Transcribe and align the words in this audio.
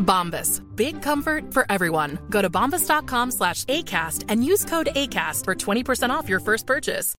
Bombas. 0.00 0.60
Big 0.74 1.00
comfort 1.00 1.54
for 1.54 1.64
everyone. 1.70 2.18
Go 2.30 2.42
to 2.42 2.50
bombas.com 2.50 3.30
slash 3.30 3.64
ACAST 3.64 4.24
and 4.28 4.44
use 4.44 4.64
code 4.64 4.88
ACAST 4.96 5.44
for 5.44 5.54
20% 5.54 6.10
off 6.10 6.28
your 6.28 6.40
first 6.40 6.66
purchase. 6.66 7.14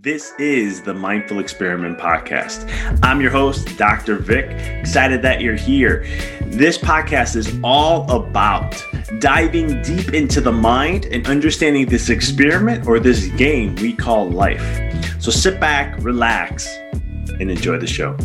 This 0.00 0.32
is 0.38 0.82
the 0.82 0.94
Mindful 0.94 1.40
Experiment 1.40 1.98
Podcast. 1.98 2.70
I'm 3.02 3.20
your 3.20 3.32
host, 3.32 3.76
Dr. 3.76 4.14
Vic. 4.16 4.44
Excited 4.78 5.22
that 5.22 5.40
you're 5.40 5.56
here. 5.56 6.06
This 6.42 6.78
podcast 6.78 7.34
is 7.34 7.58
all 7.64 8.08
about 8.08 8.80
diving 9.18 9.82
deep 9.82 10.14
into 10.14 10.40
the 10.40 10.52
mind 10.52 11.06
and 11.06 11.26
understanding 11.26 11.86
this 11.86 12.10
experiment 12.10 12.86
or 12.86 13.00
this 13.00 13.26
game 13.28 13.74
we 13.76 13.92
call 13.92 14.30
life. 14.30 14.62
So 15.20 15.32
sit 15.32 15.58
back, 15.58 15.98
relax, 15.98 16.68
and 17.40 17.50
enjoy 17.50 17.78
the 17.78 17.88
show. 17.88 18.16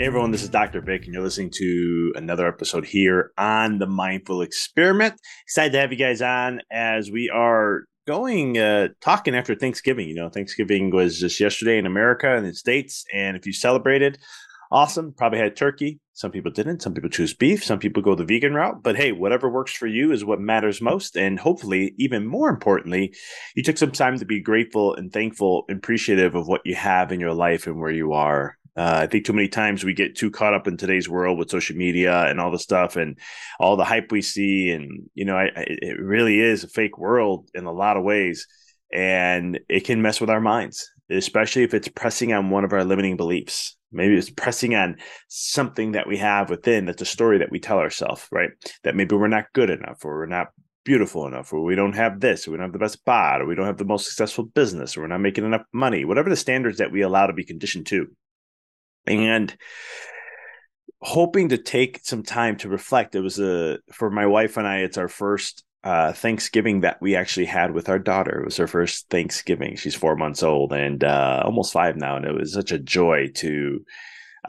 Hey 0.00 0.06
everyone, 0.06 0.30
this 0.30 0.42
is 0.42 0.48
Dr. 0.48 0.80
Vic, 0.80 1.04
and 1.04 1.12
you're 1.12 1.22
listening 1.22 1.50
to 1.56 2.14
another 2.16 2.48
episode 2.48 2.86
here 2.86 3.32
on 3.36 3.80
the 3.80 3.86
Mindful 3.86 4.40
Experiment. 4.40 5.20
Excited 5.42 5.72
to 5.72 5.78
have 5.78 5.92
you 5.92 5.98
guys 5.98 6.22
on 6.22 6.62
as 6.72 7.10
we 7.10 7.28
are 7.28 7.84
going 8.06 8.56
uh 8.56 8.88
talking 9.02 9.34
after 9.34 9.54
Thanksgiving. 9.54 10.08
You 10.08 10.14
know, 10.14 10.30
Thanksgiving 10.30 10.88
was 10.88 11.20
just 11.20 11.38
yesterday 11.38 11.76
in 11.76 11.84
America 11.84 12.34
and 12.34 12.46
the 12.46 12.54
States, 12.54 13.04
and 13.12 13.36
if 13.36 13.44
you 13.44 13.52
celebrated, 13.52 14.16
awesome. 14.72 15.12
Probably 15.12 15.38
had 15.38 15.54
turkey. 15.54 16.00
Some 16.14 16.30
people 16.30 16.50
didn't. 16.50 16.80
Some 16.80 16.94
people 16.94 17.10
choose 17.10 17.34
beef. 17.34 17.62
Some 17.62 17.78
people 17.78 18.02
go 18.02 18.14
the 18.14 18.24
vegan 18.24 18.54
route. 18.54 18.82
But 18.82 18.96
hey, 18.96 19.12
whatever 19.12 19.50
works 19.50 19.74
for 19.74 19.86
you 19.86 20.12
is 20.12 20.24
what 20.24 20.40
matters 20.40 20.80
most. 20.80 21.14
And 21.14 21.38
hopefully, 21.38 21.94
even 21.98 22.26
more 22.26 22.48
importantly, 22.48 23.14
you 23.54 23.62
took 23.62 23.76
some 23.76 23.92
time 23.92 24.18
to 24.18 24.24
be 24.24 24.40
grateful 24.40 24.94
and 24.94 25.12
thankful, 25.12 25.66
and 25.68 25.76
appreciative 25.76 26.34
of 26.34 26.48
what 26.48 26.62
you 26.64 26.74
have 26.74 27.12
in 27.12 27.20
your 27.20 27.34
life 27.34 27.66
and 27.66 27.78
where 27.78 27.92
you 27.92 28.14
are. 28.14 28.56
Uh, 28.76 29.00
I 29.02 29.06
think 29.06 29.24
too 29.24 29.32
many 29.32 29.48
times 29.48 29.84
we 29.84 29.94
get 29.94 30.16
too 30.16 30.30
caught 30.30 30.54
up 30.54 30.68
in 30.68 30.76
today's 30.76 31.08
world 31.08 31.38
with 31.38 31.50
social 31.50 31.76
media 31.76 32.26
and 32.26 32.40
all 32.40 32.50
the 32.50 32.58
stuff 32.58 32.96
and 32.96 33.18
all 33.58 33.76
the 33.76 33.84
hype 33.84 34.12
we 34.12 34.22
see, 34.22 34.70
and 34.70 35.08
you 35.14 35.24
know, 35.24 35.36
I, 35.36 35.44
I, 35.44 35.64
it 35.66 35.98
really 35.98 36.40
is 36.40 36.64
a 36.64 36.68
fake 36.68 36.96
world 36.96 37.48
in 37.54 37.64
a 37.64 37.72
lot 37.72 37.96
of 37.96 38.04
ways, 38.04 38.46
and 38.92 39.58
it 39.68 39.84
can 39.84 40.02
mess 40.02 40.20
with 40.20 40.30
our 40.30 40.40
minds, 40.40 40.88
especially 41.10 41.64
if 41.64 41.74
it's 41.74 41.88
pressing 41.88 42.32
on 42.32 42.50
one 42.50 42.64
of 42.64 42.72
our 42.72 42.84
limiting 42.84 43.16
beliefs. 43.16 43.76
Maybe 43.92 44.16
it's 44.16 44.30
pressing 44.30 44.76
on 44.76 44.98
something 45.28 45.92
that 45.92 46.06
we 46.06 46.16
have 46.18 46.48
within 46.48 46.86
that's 46.86 47.02
a 47.02 47.06
story 47.06 47.38
that 47.38 47.50
we 47.50 47.58
tell 47.58 47.78
ourselves, 47.78 48.28
right? 48.30 48.50
That 48.84 48.94
maybe 48.94 49.16
we're 49.16 49.26
not 49.26 49.52
good 49.52 49.70
enough, 49.70 50.04
or 50.04 50.16
we're 50.16 50.26
not 50.26 50.48
beautiful 50.84 51.26
enough, 51.26 51.52
or 51.52 51.62
we 51.62 51.74
don't 51.74 51.96
have 51.96 52.20
this, 52.20 52.46
or 52.46 52.52
we 52.52 52.56
don't 52.56 52.66
have 52.66 52.72
the 52.72 52.78
best 52.78 53.04
bod, 53.04 53.40
or 53.40 53.46
we 53.46 53.56
don't 53.56 53.66
have 53.66 53.78
the 53.78 53.84
most 53.84 54.06
successful 54.06 54.44
business, 54.44 54.96
or 54.96 55.00
we're 55.00 55.08
not 55.08 55.20
making 55.20 55.44
enough 55.44 55.62
money, 55.72 56.04
whatever 56.04 56.30
the 56.30 56.36
standards 56.36 56.78
that 56.78 56.92
we 56.92 57.02
allow 57.02 57.26
to 57.26 57.32
be 57.32 57.44
conditioned 57.44 57.86
to 57.86 58.06
and 59.06 59.56
hoping 61.02 61.48
to 61.48 61.58
take 61.58 62.00
some 62.02 62.22
time 62.22 62.56
to 62.58 62.68
reflect. 62.68 63.14
It 63.14 63.20
was 63.20 63.38
a 63.38 63.78
for 63.92 64.10
my 64.10 64.26
wife 64.26 64.56
and 64.56 64.66
i 64.66 64.78
it's 64.78 64.98
our 64.98 65.08
first 65.08 65.64
uh 65.82 66.12
thanksgiving 66.12 66.80
that 66.80 67.00
we 67.00 67.16
actually 67.16 67.46
had 67.46 67.72
with 67.72 67.88
our 67.88 67.98
daughter. 67.98 68.40
It 68.40 68.44
was 68.44 68.56
her 68.58 68.66
first 68.66 69.08
thanksgiving. 69.08 69.76
She's 69.76 69.94
four 69.94 70.16
months 70.16 70.42
old 70.42 70.72
and 70.72 71.02
uh 71.02 71.42
almost 71.44 71.72
five 71.72 71.96
now 71.96 72.16
and 72.16 72.26
it 72.26 72.34
was 72.34 72.52
such 72.52 72.72
a 72.72 72.78
joy 72.78 73.28
to 73.36 73.84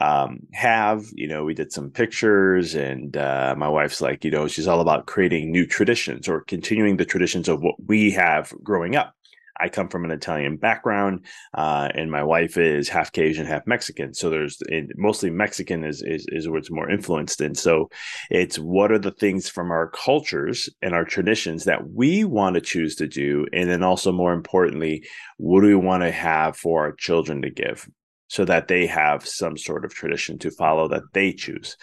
um 0.00 0.40
have 0.52 1.04
you 1.12 1.28
know 1.28 1.44
we 1.44 1.54
did 1.54 1.70
some 1.72 1.90
pictures 1.90 2.74
and 2.74 3.14
uh 3.16 3.54
my 3.58 3.68
wife's 3.68 4.00
like 4.00 4.24
you 4.24 4.30
know 4.30 4.48
she's 4.48 4.66
all 4.66 4.80
about 4.80 5.06
creating 5.06 5.52
new 5.52 5.66
traditions 5.66 6.28
or 6.28 6.40
continuing 6.40 6.96
the 6.96 7.04
traditions 7.04 7.46
of 7.46 7.62
what 7.62 7.74
we 7.86 8.10
have 8.10 8.54
growing 8.62 8.96
up 8.96 9.14
I 9.60 9.68
come 9.68 9.88
from 9.88 10.04
an 10.04 10.10
Italian 10.10 10.56
background, 10.56 11.26
uh, 11.54 11.88
and 11.94 12.10
my 12.10 12.22
wife 12.22 12.56
is 12.56 12.88
half 12.88 13.12
Cajun, 13.12 13.46
half 13.46 13.66
Mexican. 13.66 14.14
So 14.14 14.30
there's 14.30 14.58
mostly 14.96 15.30
Mexican 15.30 15.84
is, 15.84 16.02
is 16.02 16.26
is 16.28 16.48
what's 16.48 16.70
more 16.70 16.90
influenced, 16.90 17.40
and 17.40 17.56
so 17.56 17.90
it's 18.30 18.58
what 18.58 18.90
are 18.90 18.98
the 18.98 19.12
things 19.12 19.48
from 19.48 19.70
our 19.70 19.90
cultures 19.90 20.68
and 20.80 20.94
our 20.94 21.04
traditions 21.04 21.64
that 21.64 21.90
we 21.90 22.24
want 22.24 22.54
to 22.54 22.60
choose 22.60 22.96
to 22.96 23.06
do, 23.06 23.46
and 23.52 23.68
then 23.68 23.82
also 23.82 24.12
more 24.12 24.32
importantly, 24.32 25.04
what 25.36 25.60
do 25.60 25.66
we 25.66 25.74
want 25.74 26.02
to 26.02 26.10
have 26.10 26.56
for 26.56 26.82
our 26.82 26.92
children 26.92 27.42
to 27.42 27.50
give, 27.50 27.88
so 28.28 28.44
that 28.44 28.68
they 28.68 28.86
have 28.86 29.26
some 29.26 29.56
sort 29.56 29.84
of 29.84 29.92
tradition 29.92 30.38
to 30.38 30.50
follow 30.50 30.88
that 30.88 31.02
they 31.12 31.32
choose, 31.32 31.76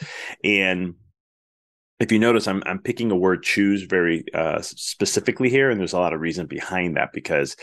and 0.44 0.96
if 2.00 2.12
you 2.12 2.20
notice, 2.20 2.48
I'm 2.48 2.64
I'm 2.66 2.80
picking 2.80 3.12
a 3.12 3.16
word 3.16 3.44
choose 3.44 3.84
very 3.84 4.24
uh, 4.34 4.62
specifically 4.62 5.50
here, 5.50 5.70
and 5.70 5.80
there's 5.80 5.94
a 5.94 6.00
lot 6.00 6.14
of 6.14 6.22
reason 6.22 6.46
behind 6.46 6.96
that 6.96 7.12
because 7.14 7.56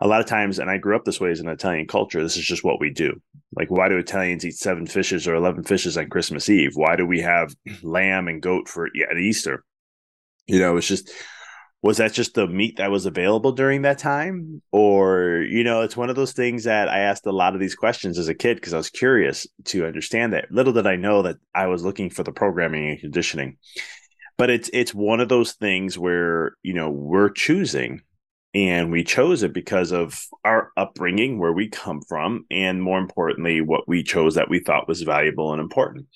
a 0.00 0.08
lot 0.08 0.20
of 0.20 0.26
times, 0.26 0.58
and 0.58 0.68
I 0.68 0.76
grew 0.76 0.96
up 0.96 1.04
this 1.04 1.20
way 1.20 1.30
as 1.30 1.40
an 1.40 1.48
Italian 1.48 1.86
culture. 1.86 2.22
This 2.22 2.36
is 2.36 2.44
just 2.44 2.64
what 2.64 2.80
we 2.80 2.90
do. 2.90 3.20
Like, 3.54 3.70
why 3.70 3.88
do 3.88 3.96
Italians 3.96 4.44
eat 4.44 4.56
seven 4.56 4.86
fishes 4.86 5.28
or 5.28 5.34
eleven 5.34 5.62
fishes 5.62 5.96
on 5.96 6.08
Christmas 6.08 6.48
Eve? 6.48 6.72
Why 6.74 6.96
do 6.96 7.06
we 7.06 7.20
have 7.20 7.54
lamb 7.82 8.28
and 8.28 8.42
goat 8.42 8.68
for 8.68 8.88
yeah, 8.94 9.06
at 9.10 9.18
Easter? 9.18 9.64
You 10.46 10.58
know, 10.58 10.76
it's 10.76 10.88
just 10.88 11.10
was 11.82 11.98
that 11.98 12.12
just 12.12 12.34
the 12.34 12.46
meat 12.46 12.76
that 12.76 12.90
was 12.90 13.06
available 13.06 13.52
during 13.52 13.82
that 13.82 13.98
time? 13.98 14.62
Or 14.72 15.44
you 15.48 15.64
know 15.64 15.82
it's 15.82 15.96
one 15.96 16.10
of 16.10 16.16
those 16.16 16.32
things 16.32 16.64
that 16.64 16.88
i 16.88 17.00
asked 17.00 17.26
a 17.26 17.32
lot 17.32 17.54
of 17.54 17.60
these 17.60 17.74
questions 17.74 18.18
as 18.18 18.28
a 18.28 18.34
kid 18.34 18.56
because 18.56 18.74
i 18.74 18.78
was 18.78 18.90
curious 18.90 19.46
to 19.66 19.86
understand 19.86 20.32
that. 20.32 20.50
Little 20.50 20.72
did 20.72 20.86
i 20.86 20.96
know 20.96 21.22
that 21.22 21.36
i 21.54 21.66
was 21.66 21.84
looking 21.84 22.10
for 22.10 22.22
the 22.22 22.32
programming 22.32 22.90
and 22.90 23.00
conditioning. 23.00 23.58
But 24.38 24.50
it's 24.50 24.70
it's 24.72 24.94
one 24.94 25.20
of 25.20 25.28
those 25.28 25.52
things 25.52 25.98
where 25.98 26.56
you 26.62 26.74
know 26.74 26.90
we're 26.90 27.30
choosing 27.30 28.02
and 28.54 28.90
we 28.90 29.04
chose 29.04 29.42
it 29.42 29.52
because 29.52 29.92
of 29.92 30.18
our 30.42 30.70
upbringing 30.78 31.38
where 31.38 31.52
we 31.52 31.68
come 31.68 32.00
from 32.08 32.46
and 32.50 32.82
more 32.82 32.98
importantly 32.98 33.60
what 33.60 33.86
we 33.86 34.02
chose 34.02 34.34
that 34.34 34.48
we 34.48 34.60
thought 34.60 34.88
was 34.88 35.02
valuable 35.02 35.52
and 35.52 35.60
important 35.60 36.06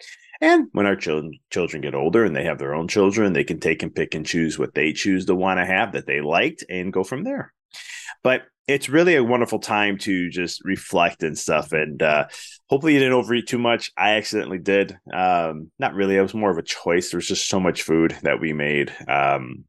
and 0.41 0.69
when 0.73 0.87
our 0.87 0.97
children 0.97 1.39
children 1.51 1.83
get 1.83 1.95
older 1.95 2.25
and 2.25 2.35
they 2.35 2.45
have 2.45 2.59
their 2.59 2.75
own 2.75 2.89
children, 2.89 3.33
they 3.33 3.45
can 3.45 3.61
take 3.61 3.83
and 3.83 3.95
pick 3.95 4.15
and 4.15 4.25
choose 4.27 4.59
what 4.59 4.75
they 4.75 4.93
choose 4.93 5.27
to 5.27 5.35
want 5.35 5.59
to 5.59 5.67
have 5.67 5.93
that 5.93 6.07
they 6.07 6.21
liked 6.21 6.65
and 6.69 6.93
go 6.93 7.05
from 7.05 7.25
there. 7.25 7.53
But 8.23 8.43
it's 8.67 8.89
really 8.89 9.17
a 9.17 9.25
wonderful 9.25 9.59
time 9.59 9.99
to 9.99 10.31
just 10.31 10.65
reflect 10.65 11.23
and 11.23 11.37
stuff. 11.37 11.73
And 11.73 12.01
uh, 12.03 12.29
hopefully 12.69 12.95
you 12.95 13.01
didn't 13.01 13.15
overeat 13.15 13.49
too 13.49 13.59
much. 13.59 13.91
I 13.97 14.13
accidentally 14.13 14.59
did. 14.59 14.97
Um, 15.13 15.71
not 15.79 15.95
really. 15.95 16.17
It 16.17 16.23
was 16.23 16.35
more 16.35 16.51
of 16.51 16.59
a 16.59 16.63
choice. 16.63 17.11
There 17.11 17.19
was 17.19 17.27
just 17.27 17.49
so 17.49 17.59
much 17.59 17.83
food 17.83 18.17
that 18.23 18.41
we 18.41 18.53
made. 18.53 18.93
Um, 19.09 19.65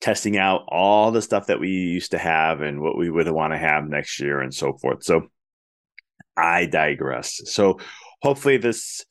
testing 0.00 0.36
out 0.36 0.64
all 0.68 1.10
the 1.10 1.22
stuff 1.22 1.46
that 1.46 1.58
we 1.58 1.68
used 1.68 2.10
to 2.10 2.18
have 2.18 2.60
and 2.60 2.80
what 2.80 2.98
we 2.98 3.10
would 3.10 3.28
want 3.30 3.54
to 3.54 3.58
have 3.58 3.88
next 3.88 4.20
year 4.20 4.40
and 4.40 4.54
so 4.54 4.74
forth. 4.74 5.02
So 5.02 5.28
I 6.36 6.66
digress. 6.66 7.40
So 7.46 7.80
hopefully 8.20 8.58
this 8.58 9.04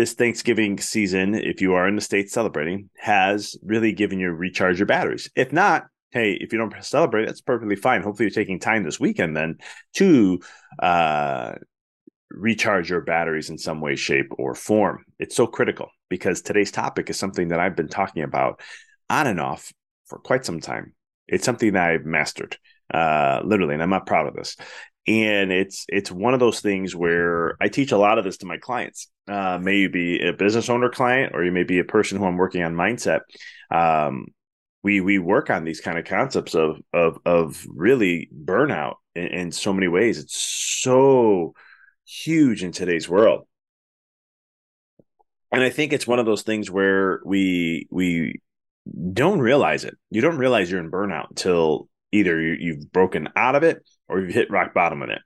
this 0.00 0.14
Thanksgiving 0.14 0.78
season, 0.78 1.34
if 1.34 1.60
you 1.60 1.74
are 1.74 1.86
in 1.86 1.94
the 1.94 2.00
States 2.00 2.32
celebrating, 2.32 2.88
has 2.96 3.54
really 3.62 3.92
given 3.92 4.18
you 4.18 4.30
recharge 4.30 4.78
your 4.78 4.86
batteries. 4.86 5.30
If 5.36 5.52
not, 5.52 5.88
hey, 6.10 6.38
if 6.40 6.54
you 6.54 6.58
don't 6.58 6.72
celebrate, 6.82 7.26
that's 7.26 7.42
perfectly 7.42 7.76
fine. 7.76 8.02
Hopefully, 8.02 8.24
you're 8.24 8.30
taking 8.30 8.58
time 8.58 8.82
this 8.82 8.98
weekend 8.98 9.36
then 9.36 9.58
to 9.96 10.40
uh, 10.78 11.52
recharge 12.30 12.88
your 12.88 13.02
batteries 13.02 13.50
in 13.50 13.58
some 13.58 13.82
way, 13.82 13.94
shape, 13.94 14.32
or 14.38 14.54
form. 14.54 15.04
It's 15.18 15.36
so 15.36 15.46
critical 15.46 15.90
because 16.08 16.40
today's 16.40 16.72
topic 16.72 17.10
is 17.10 17.18
something 17.18 17.48
that 17.48 17.60
I've 17.60 17.76
been 17.76 17.88
talking 17.88 18.22
about 18.22 18.62
on 19.10 19.26
and 19.26 19.38
off 19.38 19.70
for 20.06 20.18
quite 20.18 20.46
some 20.46 20.60
time. 20.60 20.94
It's 21.28 21.44
something 21.44 21.74
that 21.74 21.90
I've 21.90 22.06
mastered, 22.06 22.56
uh, 22.94 23.42
literally, 23.44 23.74
and 23.74 23.82
I'm 23.82 23.90
not 23.90 24.06
proud 24.06 24.28
of 24.28 24.34
this. 24.34 24.56
And 25.06 25.50
it's 25.50 25.86
it's 25.88 26.10
one 26.10 26.34
of 26.34 26.40
those 26.40 26.60
things 26.60 26.94
where 26.94 27.56
I 27.60 27.68
teach 27.68 27.92
a 27.92 27.98
lot 27.98 28.18
of 28.18 28.24
this 28.24 28.38
to 28.38 28.46
my 28.46 28.58
clients. 28.58 29.08
Uh, 29.26 29.58
may 29.58 29.76
you 29.78 29.88
be 29.88 30.26
a 30.26 30.32
business 30.32 30.68
owner 30.68 30.90
client, 30.90 31.32
or 31.34 31.44
you 31.44 31.52
may 31.52 31.64
be 31.64 31.78
a 31.78 31.84
person 31.84 32.18
who 32.18 32.26
I'm 32.26 32.36
working 32.36 32.62
on 32.62 32.74
mindset. 32.74 33.20
Um, 33.70 34.26
we 34.82 35.00
we 35.00 35.18
work 35.18 35.50
on 35.50 35.64
these 35.64 35.80
kind 35.80 35.98
of 35.98 36.04
concepts 36.04 36.54
of 36.54 36.76
of 36.92 37.18
of 37.24 37.66
really 37.68 38.28
burnout 38.32 38.96
in, 39.14 39.26
in 39.26 39.52
so 39.52 39.72
many 39.72 39.88
ways. 39.88 40.18
It's 40.18 40.36
so 40.36 41.54
huge 42.04 42.62
in 42.64 42.72
today's 42.72 43.08
world 43.08 43.46
and 45.52 45.62
i 45.62 45.70
think 45.70 45.92
it's 45.92 46.06
one 46.06 46.18
of 46.18 46.26
those 46.26 46.42
things 46.42 46.70
where 46.70 47.20
we 47.24 47.86
we 47.90 48.40
don't 49.12 49.40
realize 49.40 49.84
it 49.84 49.96
you 50.10 50.20
don't 50.20 50.38
realize 50.38 50.70
you're 50.70 50.80
in 50.80 50.90
burnout 50.90 51.28
until 51.30 51.88
either 52.12 52.40
you've 52.40 52.90
broken 52.92 53.28
out 53.36 53.54
of 53.54 53.62
it 53.62 53.84
or 54.10 54.20
you've 54.20 54.34
hit 54.34 54.50
rock 54.50 54.74
bottom 54.74 55.02
in 55.02 55.10
it. 55.10 55.22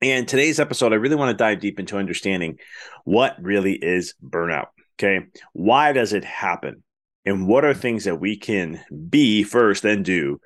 And 0.00 0.28
today's 0.28 0.60
episode 0.60 0.92
i 0.92 0.96
really 0.96 1.16
want 1.16 1.36
to 1.36 1.42
dive 1.42 1.60
deep 1.60 1.80
into 1.80 1.98
understanding 1.98 2.58
what 3.04 3.34
really 3.42 3.72
is 3.74 4.14
burnout 4.22 4.68
okay? 4.98 5.26
Why 5.52 5.92
does 5.92 6.12
it 6.12 6.24
happen? 6.24 6.82
And 7.24 7.46
what 7.46 7.64
are 7.64 7.74
things 7.74 8.04
that 8.04 8.20
we 8.20 8.36
can 8.36 8.82
be 9.08 9.42
first 9.42 9.84
and 9.84 10.04
do 10.04 10.40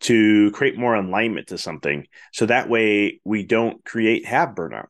to 0.00 0.50
create 0.52 0.78
more 0.78 0.94
alignment 0.94 1.48
to 1.48 1.58
something 1.58 2.06
so 2.32 2.46
that 2.46 2.70
way 2.70 3.20
we 3.24 3.42
don't 3.44 3.84
create 3.84 4.24
have 4.24 4.50
burnout? 4.50 4.86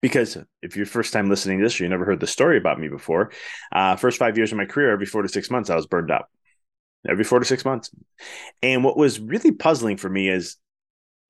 Because 0.00 0.38
if 0.62 0.76
you're 0.76 0.86
first 0.86 1.12
time 1.12 1.28
listening 1.28 1.58
to 1.58 1.64
this 1.64 1.80
you 1.80 1.88
never 1.88 2.04
heard 2.04 2.20
the 2.20 2.26
story 2.26 2.56
about 2.58 2.78
me 2.78 2.88
before 2.88 3.32
uh, 3.72 3.96
first 3.96 4.18
five 4.18 4.36
years 4.36 4.52
of 4.52 4.58
my 4.58 4.66
career 4.66 4.92
every 4.92 5.06
four 5.06 5.22
to 5.22 5.28
six 5.28 5.50
months 5.50 5.70
i 5.70 5.76
was 5.76 5.86
burned 5.86 6.10
out. 6.10 6.26
Every 7.08 7.24
four 7.24 7.38
to 7.38 7.44
six 7.44 7.64
months. 7.64 7.90
And 8.62 8.82
what 8.82 8.96
was 8.96 9.20
really 9.20 9.52
puzzling 9.52 9.96
for 9.96 10.08
me 10.08 10.28
is 10.28 10.56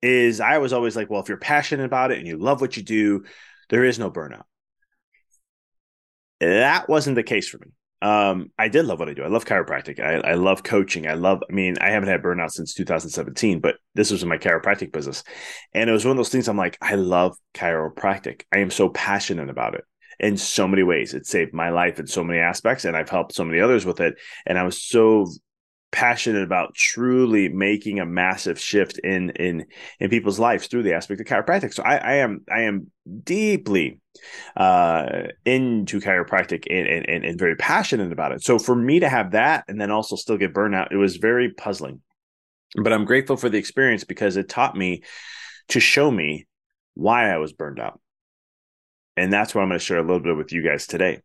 is 0.01 0.39
i 0.39 0.57
was 0.57 0.73
always 0.73 0.95
like 0.95 1.09
well 1.09 1.21
if 1.21 1.29
you're 1.29 1.37
passionate 1.37 1.85
about 1.85 2.11
it 2.11 2.17
and 2.17 2.27
you 2.27 2.37
love 2.37 2.61
what 2.61 2.77
you 2.77 2.83
do 2.83 3.23
there 3.69 3.83
is 3.83 3.99
no 3.99 4.11
burnout 4.11 4.43
that 6.39 6.87
wasn't 6.87 7.15
the 7.15 7.23
case 7.23 7.47
for 7.47 7.57
me 7.57 7.67
um, 8.01 8.51
I 8.59 8.67
did 8.67 8.85
love 8.85 8.99
what 8.99 9.09
I 9.09 9.13
do. 9.13 9.23
I 9.23 9.27
love 9.27 9.45
chiropractic. 9.45 9.99
I, 9.99 10.31
I 10.31 10.33
love 10.35 10.61
coaching. 10.61 11.07
I 11.07 11.13
love, 11.13 11.41
I 11.49 11.53
mean, 11.53 11.77
I 11.81 11.89
haven't 11.89 12.09
had 12.09 12.21
burnout 12.21 12.51
since 12.51 12.73
2017, 12.75 13.59
but 13.59 13.77
this 13.95 14.11
was 14.11 14.21
in 14.21 14.29
my 14.29 14.37
chiropractic 14.37 14.91
business. 14.91 15.23
And 15.73 15.89
it 15.89 15.93
was 15.93 16.05
one 16.05 16.11
of 16.11 16.17
those 16.17 16.29
things 16.29 16.47
I'm 16.47 16.57
like, 16.57 16.77
I 16.79 16.95
love 16.95 17.35
chiropractic. 17.55 18.43
I 18.53 18.59
am 18.59 18.69
so 18.69 18.89
passionate 18.89 19.49
about 19.49 19.73
it 19.73 19.83
in 20.19 20.37
so 20.37 20.67
many 20.67 20.83
ways. 20.83 21.15
It 21.15 21.25
saved 21.25 21.53
my 21.53 21.69
life 21.69 21.99
in 21.99 22.05
so 22.05 22.23
many 22.23 22.39
aspects, 22.39 22.85
and 22.85 22.95
I've 22.95 23.09
helped 23.09 23.33
so 23.33 23.43
many 23.43 23.61
others 23.61 23.85
with 23.85 23.99
it. 23.99 24.15
And 24.45 24.59
I 24.59 24.63
was 24.63 24.81
so 24.81 25.27
passionate 25.91 26.43
about 26.43 26.75
truly 26.75 27.49
making 27.49 27.99
a 27.99 28.05
massive 28.05 28.59
shift 28.59 28.99
in 28.99 29.29
in 29.31 29.65
in 29.99 30.09
people's 30.09 30.39
lives 30.39 30.67
through 30.67 30.83
the 30.83 30.93
aspect 30.93 31.21
of 31.21 31.27
chiropractic. 31.27 31.73
So 31.73 31.83
I, 31.83 31.95
I 31.97 32.13
am 32.15 32.43
I 32.51 32.61
am 32.61 32.91
deeply 33.23 34.01
uh, 34.55 35.27
into 35.45 35.99
chiropractic 35.99 36.65
and, 36.69 37.05
and 37.05 37.25
and 37.25 37.39
very 37.39 37.55
passionate 37.55 38.11
about 38.11 38.31
it. 38.33 38.43
So 38.43 38.59
for 38.59 38.75
me 38.75 38.99
to 38.99 39.09
have 39.09 39.31
that 39.31 39.65
and 39.67 39.79
then 39.79 39.91
also 39.91 40.15
still 40.15 40.37
get 40.37 40.53
burnout, 40.53 40.91
it 40.91 40.97
was 40.97 41.17
very 41.17 41.53
puzzling. 41.53 42.01
But 42.75 42.91
I'm 42.91 43.05
grateful 43.05 43.37
for 43.37 43.49
the 43.49 43.57
experience 43.57 44.03
because 44.03 44.35
it 44.35 44.49
taught 44.49 44.75
me 44.75 45.03
to 45.69 45.79
show 45.79 46.11
me 46.11 46.47
why 46.95 47.31
I 47.31 47.37
was 47.37 47.53
burned 47.53 47.79
out. 47.79 47.99
And 49.15 49.31
that's 49.33 49.55
what 49.55 49.61
I'm 49.61 49.69
going 49.69 49.79
to 49.79 49.85
share 49.85 49.97
a 49.97 50.01
little 50.01 50.19
bit 50.19 50.37
with 50.37 50.51
you 50.51 50.63
guys 50.63 50.85
today 50.85 51.21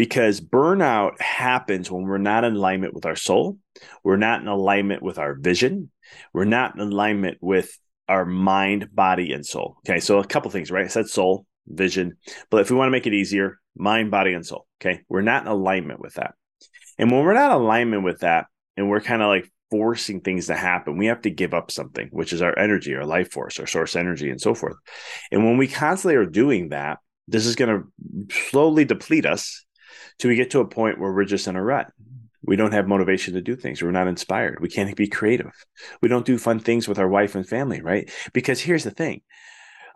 because 0.00 0.40
burnout 0.40 1.20
happens 1.20 1.90
when 1.90 2.04
we're 2.04 2.16
not 2.16 2.42
in 2.42 2.56
alignment 2.56 2.94
with 2.94 3.04
our 3.04 3.16
soul, 3.16 3.58
we're 4.02 4.16
not 4.16 4.40
in 4.40 4.48
alignment 4.48 5.02
with 5.02 5.18
our 5.18 5.34
vision, 5.34 5.90
we're 6.32 6.46
not 6.46 6.74
in 6.74 6.80
alignment 6.80 7.36
with 7.42 7.78
our 8.08 8.24
mind, 8.24 8.88
body, 8.94 9.30
and 9.34 9.44
soul. 9.44 9.76
Okay, 9.80 10.00
so 10.00 10.18
a 10.18 10.26
couple 10.26 10.50
things, 10.50 10.70
right? 10.70 10.86
I 10.86 10.88
said 10.88 11.06
soul, 11.06 11.44
vision, 11.66 12.16
but 12.48 12.62
if 12.62 12.70
we 12.70 12.78
want 12.78 12.86
to 12.86 12.92
make 12.92 13.06
it 13.06 13.12
easier, 13.12 13.60
mind, 13.76 14.10
body, 14.10 14.32
and 14.32 14.46
soul. 14.46 14.66
Okay, 14.80 15.02
we're 15.10 15.20
not 15.20 15.42
in 15.42 15.48
alignment 15.48 16.00
with 16.00 16.14
that. 16.14 16.32
And 16.96 17.10
when 17.10 17.22
we're 17.22 17.34
not 17.34 17.50
in 17.54 17.60
alignment 17.60 18.02
with 18.02 18.20
that, 18.20 18.46
and 18.78 18.88
we're 18.88 19.02
kind 19.02 19.20
of 19.20 19.28
like 19.28 19.52
forcing 19.70 20.22
things 20.22 20.46
to 20.46 20.56
happen, 20.56 20.96
we 20.96 21.08
have 21.08 21.20
to 21.24 21.30
give 21.30 21.52
up 21.52 21.70
something, 21.70 22.08
which 22.10 22.32
is 22.32 22.40
our 22.40 22.58
energy, 22.58 22.94
our 22.94 23.04
life 23.04 23.32
force, 23.32 23.60
our 23.60 23.66
source 23.66 23.94
energy, 23.96 24.30
and 24.30 24.40
so 24.40 24.54
forth. 24.54 24.76
And 25.30 25.44
when 25.44 25.58
we 25.58 25.68
constantly 25.68 26.16
are 26.16 26.24
doing 26.24 26.70
that, 26.70 27.00
this 27.28 27.44
is 27.44 27.54
going 27.54 27.82
to 27.82 28.48
slowly 28.48 28.86
deplete 28.86 29.26
us 29.26 29.66
till 30.20 30.28
we 30.28 30.36
get 30.36 30.50
to 30.50 30.60
a 30.60 30.68
point 30.68 31.00
where 31.00 31.12
we're 31.12 31.24
just 31.24 31.48
in 31.48 31.56
a 31.56 31.62
rut. 31.62 31.90
We 32.42 32.56
don't 32.56 32.72
have 32.72 32.86
motivation 32.88 33.34
to 33.34 33.40
do 33.40 33.56
things. 33.56 33.82
We're 33.82 33.90
not 33.90 34.08
inspired. 34.08 34.60
We 34.60 34.68
can't 34.68 34.96
be 34.96 35.08
creative. 35.08 35.52
We 36.00 36.08
don't 36.08 36.26
do 36.26 36.38
fun 36.38 36.60
things 36.60 36.88
with 36.88 36.98
our 36.98 37.08
wife 37.08 37.34
and 37.34 37.46
family, 37.46 37.80
right? 37.80 38.10
Because 38.32 38.60
here's 38.60 38.84
the 38.84 38.90
thing. 38.90 39.22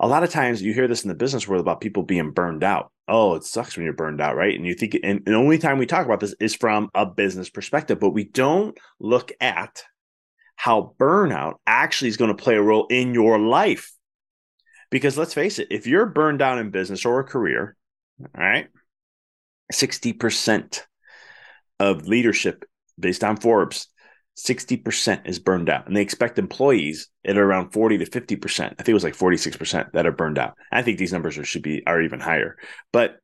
A 0.00 0.09
lot 0.09 0.25
of 0.25 0.31
times 0.31 0.61
you 0.61 0.75
hear 0.75 0.88
this 0.88 1.05
in 1.05 1.09
the 1.09 1.15
business 1.15 1.47
world 1.47 1.61
about 1.61 1.81
people 1.81 2.03
being 2.03 2.32
burned 2.32 2.65
out. 2.65 2.91
Oh, 3.06 3.35
it 3.35 3.44
sucks 3.44 3.76
when 3.76 3.85
you're 3.85 3.94
burned 3.94 4.21
out, 4.21 4.37
right? 4.37 4.55
And 4.55 4.67
you 4.67 4.75
think, 4.75 4.97
and 5.03 5.25
the 5.25 5.35
only 5.35 5.59
time 5.59 5.79
we 5.79 5.87
talk 5.87 6.05
about 6.05 6.21
this 6.21 6.35
is 6.41 6.55
from 6.55 6.91
a 6.94 7.06
business 7.06 7.49
perspective, 7.49 8.00
but 8.00 8.11
we 8.11 8.25
don't 8.25 8.76
look 8.99 9.31
at 9.41 9.85
how 10.56 10.94
burnout 10.99 11.55
actually 11.67 12.09
is 12.09 12.17
going 12.17 12.35
to 12.35 12.43
play 12.43 12.56
a 12.56 12.62
role 12.62 12.87
in 12.88 13.15
your 13.15 13.38
life. 13.38 13.93
Because 14.91 15.17
let's 15.19 15.35
face 15.35 15.59
it, 15.59 15.69
if 15.71 15.87
you're 15.87 16.06
burned 16.06 16.43
out 16.43 16.59
in 16.59 16.71
business 16.71 17.05
or 17.05 17.21
a 17.21 17.25
career, 17.25 17.76
all 18.21 18.29
right, 18.44 18.69
60% 19.72 20.82
of 21.81 22.06
leadership 22.06 22.64
based 22.99 23.25
on 23.25 23.37
Forbes, 23.37 23.88
60% 24.37 25.28
is 25.28 25.38
burned 25.38 25.69
out. 25.69 25.87
And 25.87 25.96
they 25.96 26.02
expect 26.02 26.38
employees 26.38 27.08
at 27.25 27.38
around 27.38 27.70
40 27.72 27.99
to 27.99 28.06
50%. 28.06 28.64
I 28.64 28.69
think 28.69 28.88
it 28.88 28.94
was 28.94 29.05
like 29.05 29.16
46% 29.16 29.93
that 29.93 30.06
are 30.06 30.12
burned 30.12 30.38
out. 30.38 30.56
I 30.72 30.82
think 30.82 30.99
these 30.99 31.12
numbers 31.12 31.38
are, 31.38 31.44
should 31.44 31.62
be 31.62 31.82
are 31.87 32.02
even 32.02 32.20
higher. 32.20 32.56
But 32.93 33.19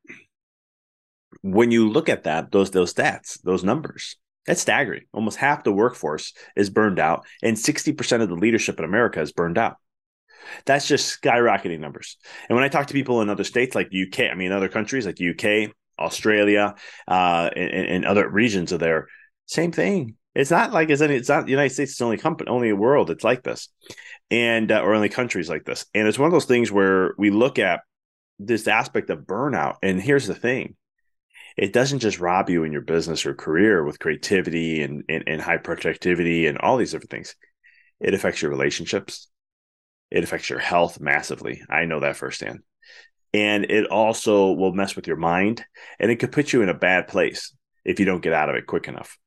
when 1.42 1.70
you 1.70 1.88
look 1.90 2.08
at 2.08 2.24
that, 2.24 2.52
those 2.52 2.70
those 2.70 2.94
stats, 2.94 3.40
those 3.42 3.64
numbers, 3.64 4.16
that's 4.46 4.60
staggering. 4.60 5.02
Almost 5.12 5.38
half 5.38 5.64
the 5.64 5.72
workforce 5.72 6.32
is 6.56 6.70
burned 6.70 6.98
out, 6.98 7.26
and 7.42 7.56
60% 7.56 8.22
of 8.22 8.28
the 8.28 8.34
leadership 8.34 8.78
in 8.78 8.84
America 8.84 9.20
is 9.20 9.32
burned 9.32 9.58
out. 9.58 9.76
That's 10.64 10.88
just 10.88 11.20
skyrocketing 11.20 11.80
numbers. 11.80 12.16
And 12.48 12.56
when 12.56 12.64
I 12.64 12.68
talk 12.68 12.86
to 12.86 12.94
people 12.94 13.20
in 13.20 13.28
other 13.28 13.44
states 13.44 13.74
like 13.74 13.88
UK, 13.88 14.30
I 14.30 14.34
mean 14.34 14.52
other 14.52 14.68
countries 14.68 15.06
like 15.06 15.18
UK, 15.20 15.72
Australia, 16.00 16.74
uh, 17.06 17.50
and, 17.54 17.86
and, 17.86 18.04
other 18.04 18.28
regions 18.28 18.72
of 18.72 18.80
there. 18.80 19.08
Same 19.46 19.72
thing. 19.72 20.16
It's 20.34 20.50
not 20.50 20.72
like 20.72 20.90
it's 20.90 21.02
any. 21.02 21.16
It's 21.16 21.28
not 21.28 21.44
the 21.44 21.50
United 21.50 21.74
States. 21.74 21.92
It's 21.92 21.98
the 21.98 22.04
only 22.04 22.16
company, 22.16 22.50
only 22.50 22.70
a 22.70 22.76
world. 22.76 23.10
It's 23.10 23.24
like 23.24 23.42
this, 23.42 23.68
and 24.30 24.70
uh, 24.70 24.80
or 24.80 24.94
only 24.94 25.08
countries 25.08 25.48
like 25.48 25.64
this. 25.64 25.86
And 25.94 26.06
it's 26.06 26.18
one 26.18 26.26
of 26.26 26.32
those 26.32 26.44
things 26.44 26.70
where 26.70 27.14
we 27.18 27.30
look 27.30 27.58
at 27.58 27.80
this 28.38 28.68
aspect 28.68 29.10
of 29.10 29.20
burnout. 29.20 29.76
And 29.82 30.00
here's 30.00 30.28
the 30.28 30.34
thing: 30.34 30.76
it 31.56 31.72
doesn't 31.72 31.98
just 31.98 32.20
rob 32.20 32.48
you 32.48 32.64
in 32.64 32.72
your 32.72 32.80
business 32.80 33.26
or 33.26 33.34
career 33.34 33.84
with 33.84 33.98
creativity 33.98 34.82
and, 34.82 35.04
and, 35.08 35.24
and 35.26 35.42
high 35.42 35.58
productivity 35.58 36.46
and 36.46 36.58
all 36.58 36.76
these 36.76 36.92
different 36.92 37.10
things. 37.10 37.34
It 37.98 38.14
affects 38.14 38.40
your 38.40 38.50
relationships. 38.50 39.28
It 40.10 40.24
affects 40.24 40.48
your 40.48 40.58
health 40.58 41.00
massively. 41.00 41.62
I 41.68 41.84
know 41.84 42.00
that 42.00 42.16
firsthand 42.16 42.60
and 43.32 43.64
it 43.70 43.86
also 43.86 44.52
will 44.52 44.72
mess 44.72 44.96
with 44.96 45.06
your 45.06 45.16
mind 45.16 45.64
and 45.98 46.10
it 46.10 46.16
could 46.16 46.32
put 46.32 46.52
you 46.52 46.62
in 46.62 46.68
a 46.68 46.74
bad 46.74 47.08
place 47.08 47.54
if 47.84 48.00
you 48.00 48.06
don't 48.06 48.22
get 48.22 48.32
out 48.32 48.48
of 48.48 48.56
it 48.56 48.66
quick 48.66 48.88
enough 48.88 49.18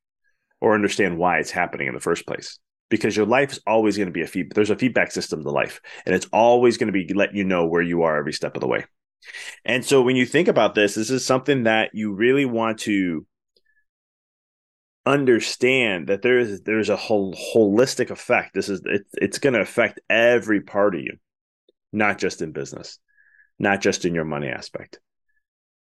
or 0.61 0.75
understand 0.75 1.17
why 1.17 1.39
it's 1.39 1.51
happening 1.51 1.87
in 1.87 1.93
the 1.93 1.99
first 1.99 2.25
place. 2.25 2.59
Because 2.89 3.17
your 3.17 3.25
life 3.25 3.53
is 3.53 3.61
always 3.65 3.97
going 3.97 4.07
to 4.07 4.13
be 4.13 4.21
a 4.21 4.27
feed 4.27 4.51
there's 4.53 4.69
a 4.69 4.75
feedback 4.75 5.11
system 5.11 5.41
to 5.43 5.49
life 5.49 5.81
and 6.05 6.13
it's 6.13 6.27
always 6.31 6.77
going 6.77 6.91
to 6.91 6.93
be 6.93 7.11
letting 7.13 7.37
you 7.37 7.43
know 7.43 7.65
where 7.65 7.81
you 7.81 8.03
are 8.03 8.17
every 8.17 8.33
step 8.33 8.55
of 8.55 8.61
the 8.61 8.67
way. 8.67 8.85
And 9.63 9.85
so 9.85 10.01
when 10.01 10.15
you 10.15 10.25
think 10.25 10.47
about 10.47 10.75
this 10.75 10.95
this 10.95 11.09
is 11.09 11.25
something 11.25 11.63
that 11.63 11.91
you 11.93 12.13
really 12.13 12.45
want 12.45 12.79
to 12.79 13.25
understand 15.05 16.07
that 16.07 16.21
there 16.21 16.39
is 16.39 16.61
there's 16.61 16.89
a 16.89 16.97
whole 16.97 17.33
holistic 17.33 18.09
effect. 18.09 18.53
This 18.53 18.69
is 18.69 18.81
it, 18.85 19.05
it's 19.13 19.39
going 19.39 19.53
to 19.53 19.61
affect 19.61 20.01
every 20.09 20.61
part 20.61 20.93
of 20.93 21.01
you 21.01 21.17
not 21.91 22.17
just 22.17 22.41
in 22.41 22.51
business 22.51 22.99
not 23.59 23.81
just 23.81 24.05
in 24.05 24.15
your 24.15 24.25
money 24.25 24.47
aspect. 24.47 24.99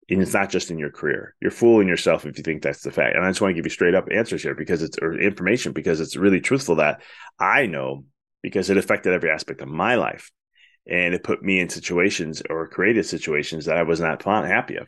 And 0.08 0.22
it's 0.22 0.34
not 0.34 0.50
just 0.50 0.70
in 0.70 0.78
your 0.78 0.90
career. 0.90 1.34
You're 1.40 1.50
fooling 1.50 1.88
yourself 1.88 2.24
if 2.24 2.38
you 2.38 2.44
think 2.44 2.62
that's 2.62 2.82
the 2.82 2.92
fact. 2.92 3.16
And 3.16 3.24
I 3.24 3.30
just 3.30 3.40
want 3.40 3.50
to 3.50 3.54
give 3.56 3.66
you 3.66 3.70
straight 3.70 3.94
up 3.94 4.08
answers 4.10 4.42
here 4.42 4.54
because 4.54 4.82
it's 4.82 4.98
or 4.98 5.18
information 5.18 5.72
because 5.72 6.00
it's 6.00 6.16
really 6.16 6.40
truthful 6.40 6.76
that 6.76 7.02
I 7.40 7.66
know 7.66 8.04
because 8.40 8.70
it 8.70 8.76
affected 8.76 9.12
every 9.12 9.30
aspect 9.30 9.62
of 9.62 9.68
my 9.68 9.96
life. 9.96 10.30
And 10.88 11.14
it 11.14 11.24
put 11.24 11.42
me 11.42 11.58
in 11.58 11.68
situations 11.68 12.42
or 12.48 12.68
created 12.68 13.04
situations 13.04 13.64
that 13.64 13.76
I 13.76 13.82
was 13.82 13.98
not 13.98 14.22
happy 14.22 14.76
of. 14.76 14.86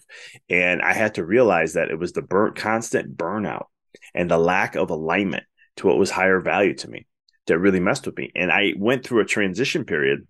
And 0.48 0.80
I 0.80 0.92
had 0.92 1.16
to 1.16 1.24
realize 1.24 1.72
that 1.72 1.90
it 1.90 1.98
was 1.98 2.12
the 2.12 2.22
burnt 2.22 2.54
constant 2.54 3.16
burnout 3.16 3.66
and 4.14 4.30
the 4.30 4.38
lack 4.38 4.76
of 4.76 4.90
alignment 4.90 5.42
to 5.78 5.88
what 5.88 5.98
was 5.98 6.10
higher 6.10 6.40
value 6.40 6.74
to 6.74 6.88
me 6.88 7.08
that 7.48 7.58
really 7.58 7.80
messed 7.80 8.06
with 8.06 8.16
me. 8.16 8.30
And 8.36 8.52
I 8.52 8.74
went 8.76 9.04
through 9.04 9.22
a 9.22 9.26
transition 9.26 9.84
period 9.84 10.28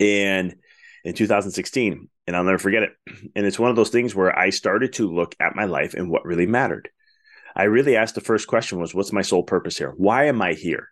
and 0.00 0.56
in 1.06 1.14
2016 1.14 2.08
and 2.26 2.36
I'll 2.36 2.42
never 2.42 2.58
forget 2.58 2.82
it. 2.82 2.90
And 3.36 3.46
it's 3.46 3.60
one 3.60 3.70
of 3.70 3.76
those 3.76 3.90
things 3.90 4.12
where 4.12 4.36
I 4.36 4.50
started 4.50 4.94
to 4.94 5.08
look 5.08 5.36
at 5.38 5.54
my 5.54 5.64
life 5.64 5.94
and 5.94 6.10
what 6.10 6.24
really 6.24 6.48
mattered. 6.48 6.90
I 7.54 7.62
really 7.64 7.96
asked 7.96 8.16
the 8.16 8.20
first 8.20 8.48
question 8.48 8.80
was 8.80 8.92
what's 8.92 9.12
my 9.12 9.22
sole 9.22 9.44
purpose 9.44 9.78
here? 9.78 9.94
Why 9.96 10.24
am 10.24 10.42
I 10.42 10.54
here? 10.54 10.88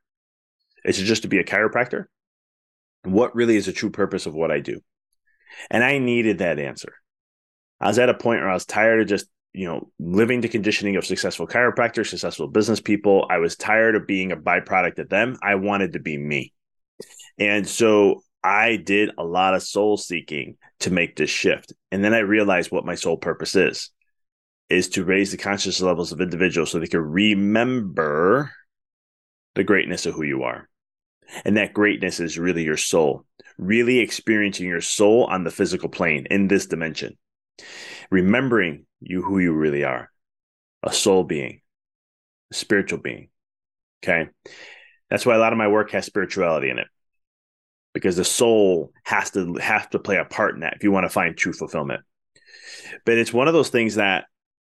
Is 0.85 1.01
it 1.01 1.05
just 1.05 1.23
to 1.23 1.29
be 1.29 1.41
a 1.41 1.45
chiropractor? 1.45 2.05
What 3.03 3.35
really 3.35 3.57
is 3.57 3.67
the 3.67 3.73
true 3.73 3.91
purpose 3.91 4.27
of 4.27 4.35
what 4.35 4.53
I 4.53 4.61
do? 4.61 4.81
And 5.69 5.83
I 5.83 5.99
needed 5.99 6.39
that 6.39 6.61
answer. 6.61 6.95
I 7.81 7.89
was 7.89 7.99
at 7.99 8.09
a 8.09 8.15
point 8.15 8.41
where 8.41 8.51
I 8.51 8.55
was 8.55 8.67
tired 8.67 9.01
of 9.01 9.09
just, 9.09 9.27
you 9.53 9.67
know, 9.67 9.91
living 9.99 10.43
the 10.43 10.49
conditioning 10.49 10.95
of 10.95 11.05
successful 11.05 11.49
chiropractors, 11.49 12.07
successful 12.07 12.47
business 12.47 12.81
people. 12.81 13.27
I 13.29 13.39
was 13.39 13.57
tired 13.57 13.97
of 13.97 14.07
being 14.07 14.31
a 14.31 14.37
byproduct 14.37 15.01
of 15.01 15.09
them. 15.09 15.37
I 15.43 15.57
wanted 15.57 15.95
to 15.95 15.99
be 15.99 16.17
me. 16.17 16.53
And 17.37 17.67
so 17.67 18.23
I 18.45 18.77
did 18.77 19.11
a 19.17 19.25
lot 19.25 19.55
of 19.55 19.63
soul 19.63 19.97
seeking 19.97 20.59
to 20.81 20.91
make 20.91 21.17
this 21.17 21.31
shift. 21.31 21.73
And 21.91 22.05
then 22.05 22.13
I 22.13 22.19
realized 22.19 22.71
what 22.71 22.85
my 22.85 22.95
sole 22.95 23.17
purpose 23.17 23.57
is 23.57 23.91
is 24.69 24.91
to 24.91 25.05
raise 25.05 25.31
the 25.31 25.39
conscious 25.39 25.81
levels 25.81 26.13
of 26.13 26.21
individuals 26.21 26.71
so 26.71 26.79
they 26.79 26.87
can 26.87 27.01
remember 27.01 28.51
the 29.55 29.65
greatness 29.65 30.05
of 30.07 30.15
who 30.15 30.25
you 30.25 30.43
are. 30.43 30.69
And 31.45 31.57
that 31.57 31.73
greatness 31.73 32.21
is 32.21 32.39
really 32.39 32.65
your 32.65 32.77
soul, 32.77 33.25
really 33.57 33.99
experiencing 34.01 34.67
your 34.67 34.81
soul 34.81 35.25
on 35.25 35.45
the 35.45 35.51
physical 35.51 35.89
plane 35.89 36.27
in 36.31 36.49
this 36.49 36.67
dimension. 36.67 37.17
Remembering 38.11 38.85
you 39.01 39.23
who 39.23 39.39
you 39.39 39.53
really 39.53 39.85
are, 39.85 40.11
a 40.83 40.93
soul 40.93 41.25
being, 41.25 41.61
a 42.51 42.55
spiritual 42.55 42.99
being. 42.99 43.29
Okay. 44.03 44.29
That's 45.09 45.25
why 45.25 45.35
a 45.35 45.39
lot 45.39 45.53
of 45.53 45.59
my 45.59 45.69
work 45.69 45.93
has 45.93 46.05
spirituality 46.05 46.69
in 46.69 46.79
it 46.79 46.89
because 47.95 48.17
the 48.17 48.25
soul 48.25 48.93
has 49.05 49.31
to 49.31 49.55
have 49.55 49.89
to 49.91 49.99
play 49.99 50.19
a 50.19 50.25
part 50.25 50.55
in 50.55 50.61
that 50.61 50.75
if 50.75 50.85
you 50.85 50.93
want 50.93 51.05
to 51.05 51.09
find 51.09 51.37
true 51.37 51.53
fulfillment. 51.53 52.03
But 53.07 53.17
it's 53.17 53.33
one 53.33 53.49
of 53.49 53.55
those 53.55 53.71
things 53.71 53.95
that 53.95 54.27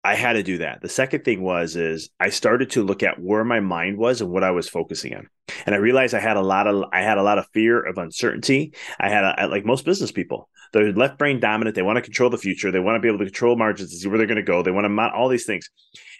I 0.03 0.15
had 0.15 0.33
to 0.33 0.43
do 0.43 0.59
that. 0.59 0.81
The 0.81 0.89
second 0.89 1.25
thing 1.25 1.43
was 1.43 1.77
is 1.77 2.09
I 2.19 2.31
started 2.31 2.71
to 2.71 2.83
look 2.83 3.03
at 3.03 3.21
where 3.21 3.45
my 3.45 3.61
mind 3.61 3.99
was 3.99 4.23
and 4.23 4.31
what 4.31 4.43
I 4.43 4.51
was 4.51 4.69
focusing 4.69 5.15
on. 5.15 5.29
And 5.67 5.75
I 5.75 5.79
realized 5.79 6.15
I 6.15 6.21
had 6.21 6.39
a 6.39 6.43
lot 6.43 6.67
of 6.67 6.85
I 6.93 7.03
had 7.03 7.19
a 7.19 7.23
lot 7.23 7.39
of 7.39 7.47
fear 7.53 7.81
of 7.81 7.99
uncertainty. 7.99 8.73
I 8.99 9.11
had 9.11 9.25
a, 9.25 9.49
like 9.49 9.67
most 9.67 9.85
business 9.85 10.11
people. 10.11 10.49
They're 10.73 10.93
left 10.93 11.19
brain 11.19 11.41
dominant. 11.41 11.77
They 11.77 11.83
want 11.83 11.97
to 11.97 12.03
control 12.03 12.31
the 12.31 12.39
future. 12.39 12.71
They 12.71 12.81
want 12.81 12.97
to 12.97 13.01
be 13.01 13.09
able 13.09 13.19
to 13.19 13.25
control 13.25 13.57
margins 13.57 13.91
to 13.91 13.97
see 13.97 14.09
where 14.09 14.17
they're 14.17 14.27
going 14.27 14.37
to 14.37 14.43
go. 14.43 14.63
They 14.63 14.71
want 14.71 14.85
to 14.85 14.91
mount 14.91 15.15
all 15.15 15.29
these 15.29 15.45
things. 15.45 15.69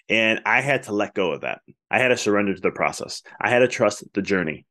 And 0.09 0.41
I 0.45 0.61
had 0.61 0.83
to 0.83 0.93
let 0.93 1.15
go 1.15 1.31
of 1.31 1.41
that. 1.41 1.61
I 1.89 1.99
had 1.99 2.09
to 2.09 2.17
surrender 2.17 2.53
to 2.53 2.61
the 2.61 2.71
process. 2.71 3.23
I 3.39 3.49
had 3.49 3.59
to 3.59 3.67
trust 3.67 4.03
the 4.13 4.21
journey. 4.21 4.65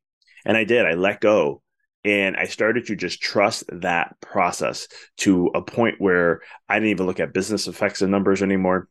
And 0.44 0.56
I 0.56 0.64
did. 0.64 0.87
I 0.87 0.92
let 0.92 1.20
go 1.20 1.62
and 2.04 2.37
I 2.37 2.47
started 2.47 2.87
to 2.87 2.97
just 2.97 3.21
trust 3.21 3.64
that 3.73 4.16
process 4.21 4.88
to 5.19 5.50
a 5.54 5.62
point 5.62 5.97
where 5.99 6.40
I 6.69 6.76
didn't 6.76 6.90
even 6.90 7.07
look 7.07 7.21
at 7.21 7.35
business 7.35 7.66
effects 7.66 8.02
and 8.02 8.11
numbers 8.11 8.42
anymore 8.42 8.88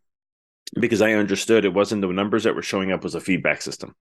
because 0.79 1.01
I 1.01 1.13
understood 1.13 1.65
it 1.65 1.73
wasn't 1.73 2.01
the 2.01 2.07
numbers 2.09 2.43
that 2.43 2.55
were 2.55 2.61
showing 2.61 2.91
up 2.91 3.03
was 3.03 3.15
a 3.15 3.19
feedback 3.19 3.61
system. 3.61 3.95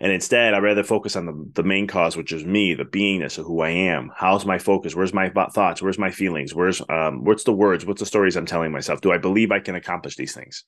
And 0.00 0.10
instead, 0.10 0.54
I'd 0.54 0.62
rather 0.62 0.82
focus 0.82 1.14
on 1.14 1.26
the, 1.26 1.50
the 1.54 1.62
main 1.62 1.86
cause, 1.86 2.16
which 2.16 2.32
is 2.32 2.44
me, 2.44 2.74
the 2.74 2.84
beingness 2.84 3.38
of 3.38 3.46
who 3.46 3.60
I 3.60 3.70
am. 3.70 4.10
How's 4.16 4.44
my 4.44 4.58
focus? 4.58 4.94
Where's 4.96 5.14
my 5.14 5.28
thoughts? 5.28 5.80
Where's 5.80 5.98
my 5.98 6.10
feelings? 6.10 6.54
Where's 6.54 6.82
um, 6.88 7.24
what's 7.24 7.44
the 7.44 7.52
words? 7.52 7.86
What's 7.86 8.00
the 8.00 8.06
stories 8.06 8.36
I'm 8.36 8.46
telling 8.46 8.72
myself? 8.72 9.00
Do 9.00 9.12
I 9.12 9.18
believe 9.18 9.52
I 9.52 9.60
can 9.60 9.76
accomplish 9.76 10.16
these 10.16 10.34
things? 10.34 10.64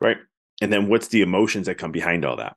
Right. 0.00 0.18
And 0.60 0.72
then 0.72 0.88
what's 0.88 1.08
the 1.08 1.22
emotions 1.22 1.66
that 1.66 1.78
come 1.78 1.92
behind 1.92 2.24
all 2.24 2.36
that? 2.36 2.56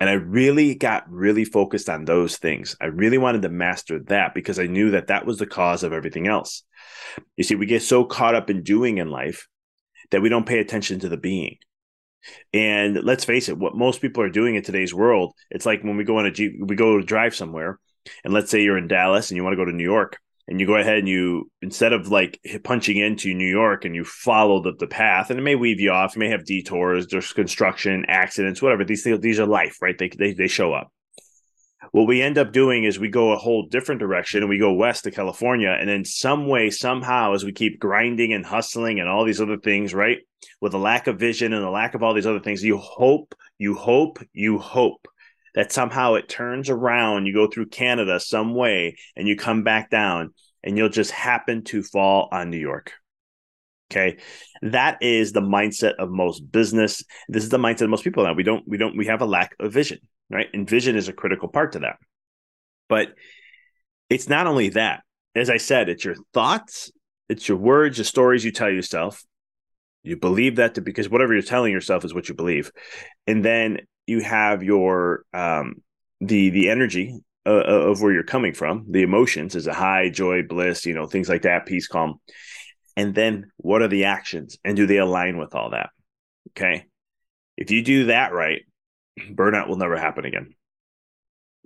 And 0.00 0.08
I 0.08 0.14
really 0.14 0.74
got 0.74 1.10
really 1.10 1.44
focused 1.44 1.90
on 1.90 2.06
those 2.06 2.38
things. 2.38 2.74
I 2.80 2.86
really 2.86 3.18
wanted 3.18 3.42
to 3.42 3.50
master 3.50 4.00
that 4.04 4.34
because 4.34 4.58
I 4.58 4.66
knew 4.66 4.92
that 4.92 5.08
that 5.08 5.26
was 5.26 5.38
the 5.38 5.46
cause 5.46 5.82
of 5.82 5.92
everything 5.92 6.26
else. 6.26 6.64
You 7.36 7.44
see, 7.44 7.54
we 7.54 7.66
get 7.66 7.82
so 7.82 8.04
caught 8.04 8.34
up 8.34 8.48
in 8.48 8.62
doing 8.62 8.96
in 8.96 9.10
life 9.10 9.46
that 10.10 10.22
we 10.22 10.30
don't 10.30 10.46
pay 10.46 10.58
attention 10.58 11.00
to 11.00 11.08
the 11.10 11.18
being. 11.18 11.58
And 12.52 13.02
let's 13.02 13.24
face 13.24 13.48
it, 13.48 13.58
what 13.58 13.76
most 13.76 14.00
people 14.00 14.22
are 14.22 14.30
doing 14.30 14.54
in 14.54 14.62
today's 14.62 14.94
world, 14.94 15.34
it's 15.50 15.66
like 15.66 15.82
when 15.82 15.96
we 15.96 16.04
go 16.04 16.18
on 16.18 16.26
a 16.26 16.32
we 16.64 16.76
go 16.76 16.98
to 16.98 17.04
drive 17.04 17.34
somewhere, 17.34 17.78
and 18.24 18.32
let's 18.32 18.50
say 18.50 18.62
you're 18.62 18.78
in 18.78 18.88
Dallas 18.88 19.30
and 19.30 19.36
you 19.36 19.44
want 19.44 19.52
to 19.52 19.56
go 19.58 19.64
to 19.64 19.76
New 19.76 19.84
York, 19.84 20.18
and 20.50 20.60
you 20.60 20.66
go 20.66 20.74
ahead 20.74 20.98
and 20.98 21.08
you 21.08 21.48
instead 21.62 21.92
of 21.92 22.08
like 22.08 22.40
punching 22.64 22.96
into 22.96 23.32
New 23.32 23.48
York 23.48 23.84
and 23.84 23.94
you 23.94 24.04
follow 24.04 24.60
the, 24.60 24.72
the 24.78 24.88
path 24.88 25.30
and 25.30 25.38
it 25.38 25.42
may 25.42 25.54
weave 25.54 25.80
you 25.80 25.92
off, 25.92 26.16
you 26.16 26.20
may 26.20 26.28
have 26.28 26.44
detours, 26.44 27.06
there's 27.06 27.32
construction, 27.32 28.04
accidents, 28.08 28.60
whatever. 28.60 28.84
These 28.84 29.04
these 29.20 29.38
are 29.38 29.46
life, 29.46 29.78
right? 29.80 29.96
They, 29.96 30.08
they 30.08 30.34
they 30.34 30.48
show 30.48 30.74
up. 30.74 30.92
What 31.92 32.06
we 32.06 32.20
end 32.20 32.36
up 32.36 32.52
doing 32.52 32.84
is 32.84 32.98
we 32.98 33.08
go 33.08 33.32
a 33.32 33.38
whole 33.38 33.66
different 33.66 34.00
direction 34.00 34.42
and 34.42 34.50
we 34.50 34.58
go 34.58 34.72
west 34.72 35.04
to 35.04 35.10
California, 35.10 35.70
and 35.70 35.88
then 35.88 36.04
some 36.04 36.46
way, 36.46 36.70
somehow, 36.70 37.32
as 37.32 37.44
we 37.44 37.52
keep 37.52 37.80
grinding 37.80 38.32
and 38.32 38.44
hustling 38.44 39.00
and 39.00 39.08
all 39.08 39.24
these 39.24 39.40
other 39.40 39.56
things, 39.56 39.94
right? 39.94 40.18
With 40.60 40.74
a 40.74 40.78
lack 40.78 41.06
of 41.06 41.18
vision 41.18 41.52
and 41.52 41.64
a 41.64 41.70
lack 41.70 41.94
of 41.94 42.02
all 42.02 42.12
these 42.12 42.26
other 42.26 42.40
things, 42.40 42.62
you 42.62 42.76
hope, 42.76 43.34
you 43.58 43.74
hope, 43.74 44.18
you 44.32 44.58
hope 44.58 45.08
that 45.54 45.72
somehow 45.72 46.14
it 46.14 46.28
turns 46.28 46.70
around, 46.70 47.26
you 47.26 47.34
go 47.34 47.46
through 47.46 47.66
Canada 47.66 48.20
some 48.20 48.54
way, 48.54 48.96
and 49.16 49.26
you 49.26 49.36
come 49.36 49.62
back 49.62 49.90
down, 49.90 50.34
and 50.62 50.76
you'll 50.76 50.88
just 50.88 51.10
happen 51.10 51.64
to 51.64 51.82
fall 51.82 52.28
on 52.30 52.50
New 52.50 52.58
York. 52.58 52.92
Okay. 53.90 54.18
That 54.62 54.98
is 55.02 55.32
the 55.32 55.40
mindset 55.40 55.94
of 55.98 56.10
most 56.10 56.52
business. 56.52 57.02
This 57.28 57.42
is 57.42 57.50
the 57.50 57.58
mindset 57.58 57.82
of 57.82 57.90
most 57.90 58.04
people 58.04 58.22
now. 58.22 58.34
We 58.34 58.44
don't, 58.44 58.62
we 58.68 58.76
don't, 58.76 58.96
we 58.96 59.06
have 59.06 59.20
a 59.20 59.26
lack 59.26 59.56
of 59.58 59.72
vision, 59.72 59.98
right? 60.30 60.46
And 60.52 60.68
vision 60.68 60.94
is 60.94 61.08
a 61.08 61.12
critical 61.12 61.48
part 61.48 61.72
to 61.72 61.80
that. 61.80 61.96
But 62.88 63.14
it's 64.08 64.28
not 64.28 64.46
only 64.46 64.68
that. 64.70 65.02
As 65.34 65.50
I 65.50 65.56
said, 65.56 65.88
it's 65.88 66.04
your 66.04 66.16
thoughts, 66.32 66.92
it's 67.28 67.48
your 67.48 67.58
words, 67.58 67.98
the 67.98 68.04
stories 68.04 68.44
you 68.44 68.52
tell 68.52 68.70
yourself. 68.70 69.24
You 70.02 70.16
believe 70.16 70.56
that 70.56 70.74
to, 70.74 70.80
because 70.80 71.08
whatever 71.08 71.32
you're 71.32 71.42
telling 71.42 71.72
yourself 71.72 72.04
is 72.04 72.14
what 72.14 72.28
you 72.28 72.34
believe. 72.34 72.70
And 73.26 73.44
then 73.44 73.78
you 74.10 74.20
have 74.20 74.62
your 74.62 75.24
um, 75.32 75.82
the 76.20 76.50
the 76.50 76.68
energy 76.68 77.20
uh, 77.46 77.50
uh, 77.50 77.90
of 77.90 78.02
where 78.02 78.12
you're 78.12 78.22
coming 78.22 78.52
from, 78.52 78.84
the 78.90 79.02
emotions 79.02 79.54
is 79.54 79.66
a 79.66 79.72
high, 79.72 80.10
joy, 80.10 80.42
bliss, 80.42 80.84
you 80.84 80.92
know, 80.92 81.06
things 81.06 81.28
like 81.28 81.42
that, 81.42 81.64
peace, 81.64 81.86
calm. 81.86 82.20
And 82.96 83.14
then 83.14 83.50
what 83.56 83.82
are 83.82 83.88
the 83.88 84.04
actions 84.04 84.58
and 84.64 84.76
do 84.76 84.86
they 84.86 84.98
align 84.98 85.38
with 85.38 85.54
all 85.54 85.70
that? 85.70 85.90
Okay. 86.50 86.84
If 87.56 87.70
you 87.70 87.82
do 87.82 88.06
that 88.06 88.32
right, 88.32 88.62
burnout 89.18 89.68
will 89.68 89.76
never 89.76 89.96
happen 89.96 90.24
again 90.24 90.54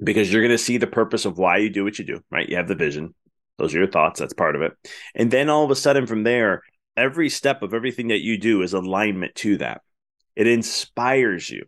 because 0.03 0.33
you're 0.33 0.43
going 0.43 0.51
to 0.51 0.59
see 0.59 0.77
the 0.77 0.87
purpose 0.87 1.25
of 1.25 1.39
why 1.39 1.57
you 1.57 1.71
do 1.71 1.83
what 1.83 1.99
you 1.99 2.05
do, 2.05 2.21
right? 2.31 2.49
You 2.49 2.57
have 2.57 2.69
the 2.69 2.75
vision. 2.75 3.15
Those 3.59 3.75
are 3.75 3.79
your 3.79 3.91
thoughts. 3.91 4.21
That's 4.21 4.35
part 4.35 4.55
of 4.55 4.63
it. 4.63 4.73
And 5.15 5.31
then 5.31 5.49
all 5.49 5.65
of 5.65 5.71
a 5.71 5.77
sudden 5.77 6.07
from 6.07 6.25
there, 6.25 6.63
every 6.97 7.31
step 7.31 7.63
of 7.63 7.75
everything 7.75 8.09
that 8.09 8.21
you 8.21 8.39
do 8.39 8.63
is 8.63 8.75
alignment 8.75 9.35
to 9.37 9.57
that. 9.59 9.81
It 10.37 10.47
inspires 10.47 11.49
you 11.49 11.65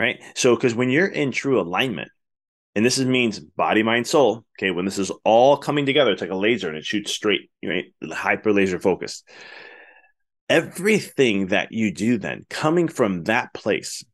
right? 0.00 0.22
So, 0.34 0.56
because 0.56 0.74
when 0.74 0.90
you're 0.90 1.06
in 1.06 1.30
true 1.30 1.60
alignment, 1.60 2.10
and 2.74 2.84
this 2.84 2.98
is, 2.98 3.06
means 3.06 3.38
body, 3.38 3.82
mind, 3.82 4.06
soul. 4.06 4.44
Okay, 4.58 4.70
when 4.70 4.84
this 4.84 4.98
is 4.98 5.10
all 5.24 5.56
coming 5.56 5.86
together, 5.86 6.12
it's 6.12 6.20
like 6.20 6.30
a 6.30 6.36
laser 6.36 6.68
and 6.68 6.76
it 6.76 6.84
shoots 6.84 7.12
straight, 7.12 7.50
right? 7.64 7.86
Hyper 8.10 8.52
laser 8.52 8.78
focused. 8.78 9.28
Everything 10.48 11.48
that 11.48 11.72
you 11.72 11.92
do 11.92 12.18
then 12.18 12.46
coming 12.48 12.88
from 12.88 13.24
that 13.24 13.52
place 13.54 14.04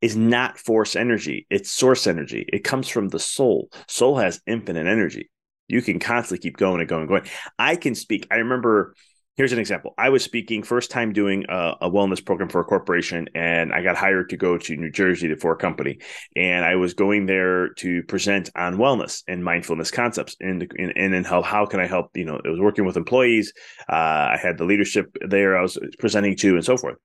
is 0.00 0.16
not 0.16 0.58
force 0.58 0.94
energy, 0.96 1.46
it's 1.48 1.70
source 1.70 2.06
energy. 2.06 2.44
It 2.52 2.64
comes 2.64 2.88
from 2.88 3.08
the 3.08 3.18
soul. 3.18 3.70
Soul 3.88 4.18
has 4.18 4.40
infinite 4.46 4.86
energy. 4.86 5.30
You 5.68 5.80
can 5.80 5.98
constantly 5.98 6.42
keep 6.42 6.56
going 6.56 6.80
and 6.80 6.88
going 6.88 7.02
and 7.02 7.08
going. 7.08 7.26
I 7.58 7.76
can 7.76 7.94
speak. 7.94 8.26
I 8.30 8.36
remember 8.36 8.94
here's 9.36 9.52
an 9.52 9.58
example. 9.58 9.94
I 9.96 10.10
was 10.10 10.22
speaking 10.22 10.62
first 10.62 10.90
time 10.90 11.12
doing 11.12 11.44
a, 11.48 11.74
a, 11.82 11.90
wellness 11.90 12.24
program 12.24 12.48
for 12.48 12.60
a 12.60 12.64
corporation, 12.64 13.28
and 13.34 13.72
I 13.72 13.82
got 13.82 13.96
hired 13.96 14.30
to 14.30 14.36
go 14.36 14.58
to 14.58 14.76
New 14.76 14.90
Jersey 14.90 15.34
for 15.36 15.52
a 15.52 15.56
company, 15.56 15.98
and 16.36 16.64
I 16.64 16.76
was 16.76 16.94
going 16.94 17.26
there 17.26 17.70
to 17.74 18.02
present 18.04 18.50
on 18.56 18.76
wellness 18.76 19.22
and 19.28 19.44
mindfulness 19.44 19.90
concepts, 19.90 20.36
and 20.40 20.70
and 20.78 21.14
and 21.14 21.26
how 21.26 21.42
how 21.42 21.66
can 21.66 21.80
I 21.80 21.86
help? 21.86 22.16
You 22.16 22.24
know, 22.24 22.36
it 22.36 22.48
was 22.48 22.60
working 22.60 22.84
with 22.84 22.96
employees. 22.96 23.52
Uh, 23.88 24.32
I 24.32 24.38
had 24.40 24.58
the 24.58 24.64
leadership 24.64 25.16
there. 25.26 25.56
I 25.56 25.62
was 25.62 25.78
presenting 25.98 26.36
to, 26.36 26.54
and 26.54 26.64
so 26.64 26.76
forth. 26.76 26.96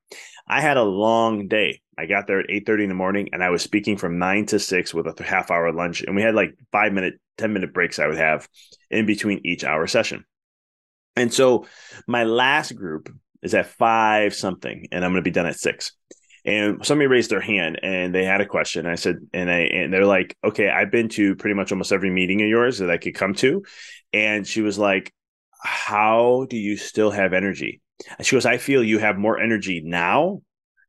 I 0.48 0.62
had 0.62 0.78
a 0.78 0.84
long 0.84 1.48
day. 1.48 1.82
I 1.98 2.06
got 2.06 2.28
there 2.28 2.40
at 2.40 2.50
eight 2.50 2.66
thirty 2.66 2.84
in 2.84 2.90
the 2.90 2.96
morning, 2.96 3.30
and 3.34 3.44
I 3.44 3.50
was 3.50 3.62
speaking 3.62 3.98
from 3.98 4.20
nine 4.20 4.46
to 4.48 4.60
six 4.60 4.94
with 4.94 5.08
a 5.08 5.24
half 5.24 5.50
hour 5.50 5.72
lunch, 5.72 6.04
and 6.04 6.16
we 6.16 6.22
had 6.22 6.36
like 6.36 6.56
five 6.72 6.94
minute, 6.94 7.16
ten 7.38 7.54
minute 7.54 7.74
breaks 7.74 8.00
I 8.00 8.08
would 8.08 8.18
have 8.18 8.48
in 8.92 9.06
between 9.06 9.42
each 9.44 9.64
hour 9.64 9.88
session. 9.88 10.26
And 11.18 11.34
so 11.34 11.66
my 12.08 12.24
last 12.24 12.76
group 12.76 13.10
is 13.42 13.54
at 13.54 13.68
five 13.68 14.34
something, 14.34 14.88
and 14.92 15.04
I'm 15.04 15.12
going 15.12 15.24
to 15.24 15.28
be 15.28 15.34
done 15.34 15.46
at 15.46 15.60
six. 15.60 15.94
And 16.46 16.86
somebody 16.86 17.08
raised 17.08 17.30
their 17.30 17.42
hand 17.42 17.80
and 17.84 18.16
they 18.16 18.24
had 18.24 18.40
a 18.40 18.46
question. 18.46 18.86
I 18.86 18.96
said, 18.96 19.18
and 19.34 19.52
I 19.52 19.60
and 19.64 19.94
they're 19.94 20.06
like, 20.06 20.38
okay, 20.44 20.70
I've 20.70 20.92
been 20.92 21.10
to 21.10 21.36
pretty 21.36 21.56
much 21.56 21.74
almost 21.74 21.92
every 21.92 22.10
meeting 22.10 22.42
of 22.42 22.48
yours 22.48 22.78
that 22.80 22.90
I 22.90 22.98
could 22.98 23.16
come 23.16 23.34
to. 23.36 23.64
And 24.14 24.48
she 24.48 24.62
was 24.62 24.80
like, 24.80 25.14
How 25.62 26.48
do 26.50 26.56
you 26.56 26.78
still 26.78 27.12
have 27.12 27.34
energy? 27.34 27.82
And 28.18 28.26
she 28.26 28.36
goes, 28.36 28.46
I 28.46 28.58
feel 28.58 28.82
you 28.82 29.00
have 29.00 29.18
more 29.18 29.38
energy 29.40 29.82
now 29.84 30.42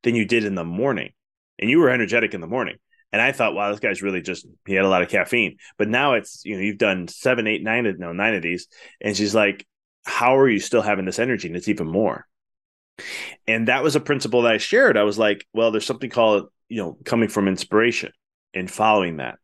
than 0.04 0.14
you 0.14 0.26
did 0.26 0.44
in 0.44 0.54
the 0.54 0.64
morning. 0.64 1.10
And 1.58 1.68
you 1.68 1.80
were 1.80 1.90
energetic 1.90 2.34
in 2.34 2.40
the 2.40 2.46
morning. 2.46 2.76
And 3.12 3.20
I 3.20 3.32
thought, 3.32 3.54
wow, 3.54 3.70
this 3.70 3.80
guy's 3.80 4.02
really 4.02 4.20
just 4.20 4.46
he 4.66 4.74
had 4.74 4.84
a 4.84 4.88
lot 4.88 5.02
of 5.02 5.08
caffeine. 5.08 5.56
But 5.76 5.88
now 5.88 6.14
it's 6.14 6.42
you 6.44 6.54
know 6.54 6.62
you've 6.62 6.78
done 6.78 7.08
seven, 7.08 7.46
eight, 7.46 7.64
nine, 7.64 7.92
no 7.98 8.12
nine 8.12 8.34
of 8.34 8.42
these, 8.42 8.68
and 9.00 9.16
she's 9.16 9.34
like, 9.34 9.66
how 10.08 10.36
are 10.38 10.48
you 10.48 10.60
still 10.60 10.82
having 10.82 11.04
this 11.04 11.18
energy? 11.18 11.48
And 11.48 11.56
it's 11.56 11.68
even 11.68 11.86
more. 11.86 12.26
And 13.46 13.68
that 13.68 13.82
was 13.82 13.94
a 13.94 14.00
principle 14.00 14.42
that 14.42 14.52
I 14.52 14.58
shared. 14.58 14.96
I 14.96 15.04
was 15.04 15.18
like, 15.18 15.46
well, 15.52 15.70
there's 15.70 15.86
something 15.86 16.10
called 16.10 16.48
you 16.68 16.82
know 16.82 16.98
coming 17.04 17.28
from 17.28 17.48
inspiration 17.48 18.12
and 18.54 18.70
following 18.70 19.18
that. 19.18 19.38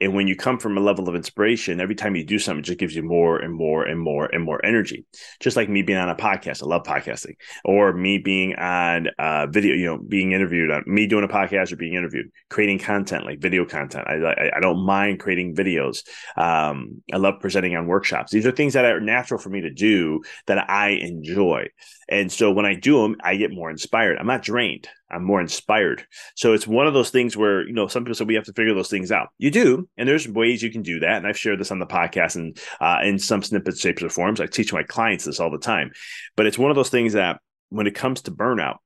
And 0.00 0.14
when 0.14 0.26
you 0.26 0.36
come 0.36 0.58
from 0.58 0.78
a 0.78 0.80
level 0.80 1.08
of 1.08 1.14
inspiration, 1.14 1.80
every 1.80 1.94
time 1.94 2.16
you 2.16 2.24
do 2.24 2.38
something, 2.38 2.60
it 2.60 2.66
just 2.66 2.78
gives 2.78 2.94
you 2.94 3.02
more 3.02 3.38
and 3.38 3.54
more 3.54 3.84
and 3.84 4.00
more 4.00 4.26
and 4.26 4.42
more 4.42 4.64
energy. 4.64 5.04
Just 5.40 5.56
like 5.56 5.68
me 5.68 5.82
being 5.82 5.98
on 5.98 6.08
a 6.08 6.14
podcast, 6.14 6.62
I 6.62 6.66
love 6.66 6.84
podcasting, 6.84 7.36
or 7.64 7.92
me 7.92 8.18
being 8.18 8.54
on 8.54 9.08
uh, 9.18 9.46
video, 9.46 9.74
you 9.74 9.86
know, 9.86 9.98
being 9.98 10.32
interviewed 10.32 10.70
on 10.70 10.84
me 10.86 11.06
doing 11.06 11.24
a 11.24 11.28
podcast 11.28 11.72
or 11.72 11.76
being 11.76 11.94
interviewed, 11.94 12.30
creating 12.48 12.78
content 12.78 13.24
like 13.24 13.40
video 13.40 13.64
content. 13.64 14.06
I 14.08 14.14
I, 14.14 14.56
I 14.56 14.60
don't 14.60 14.84
mind 14.84 15.20
creating 15.20 15.54
videos. 15.54 16.02
Um, 16.36 17.02
I 17.12 17.16
love 17.16 17.40
presenting 17.40 17.76
on 17.76 17.86
workshops. 17.86 18.32
These 18.32 18.46
are 18.46 18.52
things 18.52 18.74
that 18.74 18.84
are 18.84 19.00
natural 19.00 19.40
for 19.40 19.50
me 19.50 19.62
to 19.62 19.70
do 19.70 20.22
that 20.46 20.70
I 20.70 20.90
enjoy. 20.90 21.68
And 22.08 22.32
so 22.32 22.50
when 22.50 22.66
I 22.66 22.74
do 22.74 23.02
them, 23.02 23.16
I 23.22 23.36
get 23.36 23.52
more 23.52 23.70
inspired. 23.70 24.18
I'm 24.18 24.26
not 24.26 24.42
drained. 24.42 24.88
I'm 25.10 25.24
more 25.24 25.40
inspired. 25.40 26.06
So 26.36 26.52
it's 26.52 26.66
one 26.66 26.86
of 26.86 26.94
those 26.94 27.10
things 27.10 27.36
where, 27.36 27.66
you 27.66 27.72
know, 27.72 27.88
some 27.88 28.04
people 28.04 28.14
say 28.14 28.24
we 28.24 28.34
have 28.34 28.44
to 28.44 28.52
figure 28.52 28.74
those 28.74 28.90
things 28.90 29.10
out. 29.10 29.28
You 29.38 29.50
do. 29.50 29.88
And 29.96 30.08
there's 30.08 30.28
ways 30.28 30.62
you 30.62 30.70
can 30.70 30.82
do 30.82 31.00
that. 31.00 31.16
And 31.16 31.26
I've 31.26 31.38
shared 31.38 31.60
this 31.60 31.70
on 31.70 31.78
the 31.78 31.86
podcast 31.86 32.36
and 32.36 32.58
uh, 32.80 32.98
in 33.02 33.18
some 33.18 33.42
snippets, 33.42 33.80
shapes, 33.80 34.02
or 34.02 34.08
forms. 34.08 34.40
I 34.40 34.46
teach 34.46 34.72
my 34.72 34.82
clients 34.82 35.24
this 35.24 35.40
all 35.40 35.50
the 35.50 35.58
time. 35.58 35.92
But 36.36 36.46
it's 36.46 36.58
one 36.58 36.70
of 36.70 36.76
those 36.76 36.90
things 36.90 37.14
that 37.14 37.40
when 37.70 37.86
it 37.86 37.94
comes 37.94 38.22
to 38.22 38.30
burnout, 38.30 38.76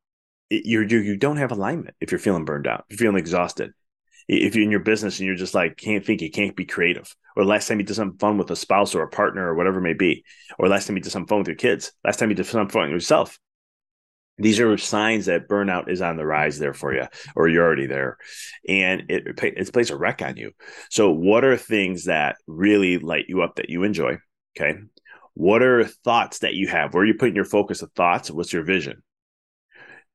it, 0.50 0.66
you're, 0.66 0.84
you 0.84 0.98
you 0.98 1.16
don't 1.16 1.38
have 1.38 1.52
alignment 1.52 1.96
if 2.00 2.12
you're 2.12 2.18
feeling 2.18 2.44
burned 2.44 2.66
out, 2.66 2.84
if 2.88 3.00
you're 3.00 3.08
feeling 3.08 3.20
exhausted. 3.20 3.72
If 4.26 4.54
you're 4.54 4.64
in 4.64 4.70
your 4.70 4.80
business 4.80 5.18
and 5.18 5.26
you're 5.26 5.36
just 5.36 5.54
like, 5.54 5.76
can't 5.76 6.02
think, 6.02 6.22
you 6.22 6.30
can't 6.30 6.56
be 6.56 6.64
creative. 6.64 7.14
Or 7.36 7.44
last 7.44 7.68
time 7.68 7.78
you 7.78 7.84
did 7.84 7.96
something 7.96 8.18
fun 8.18 8.38
with 8.38 8.50
a 8.50 8.56
spouse 8.56 8.94
or 8.94 9.02
a 9.02 9.08
partner 9.08 9.46
or 9.46 9.54
whatever 9.54 9.80
it 9.80 9.82
may 9.82 9.92
be. 9.92 10.24
Or 10.58 10.66
last 10.66 10.86
time 10.86 10.96
you 10.96 11.02
did 11.02 11.12
something 11.12 11.28
fun 11.28 11.40
with 11.40 11.48
your 11.48 11.56
kids. 11.56 11.92
Last 12.02 12.18
time 12.18 12.30
you 12.30 12.34
did 12.34 12.46
something 12.46 12.72
fun 12.72 12.84
with 12.84 12.92
yourself 12.92 13.38
these 14.38 14.58
are 14.60 14.76
signs 14.76 15.26
that 15.26 15.48
burnout 15.48 15.88
is 15.88 16.02
on 16.02 16.16
the 16.16 16.26
rise 16.26 16.58
there 16.58 16.74
for 16.74 16.92
you 16.92 17.04
or 17.36 17.48
you're 17.48 17.64
already 17.64 17.86
there. 17.86 18.18
And 18.68 19.04
it, 19.08 19.40
it 19.40 19.72
plays 19.72 19.90
a 19.90 19.96
wreck 19.96 20.22
on 20.22 20.36
you. 20.36 20.52
So 20.90 21.10
what 21.10 21.44
are 21.44 21.56
things 21.56 22.04
that 22.04 22.36
really 22.46 22.98
light 22.98 23.26
you 23.28 23.42
up 23.42 23.56
that 23.56 23.70
you 23.70 23.84
enjoy? 23.84 24.18
Okay. 24.56 24.78
What 25.34 25.62
are 25.62 25.84
thoughts 25.84 26.40
that 26.40 26.54
you 26.54 26.68
have? 26.68 26.94
Where 26.94 27.02
are 27.02 27.06
you 27.06 27.14
putting 27.14 27.36
your 27.36 27.44
focus 27.44 27.82
of 27.82 27.92
thoughts? 27.92 28.30
What's 28.30 28.52
your 28.52 28.64
vision 28.64 29.02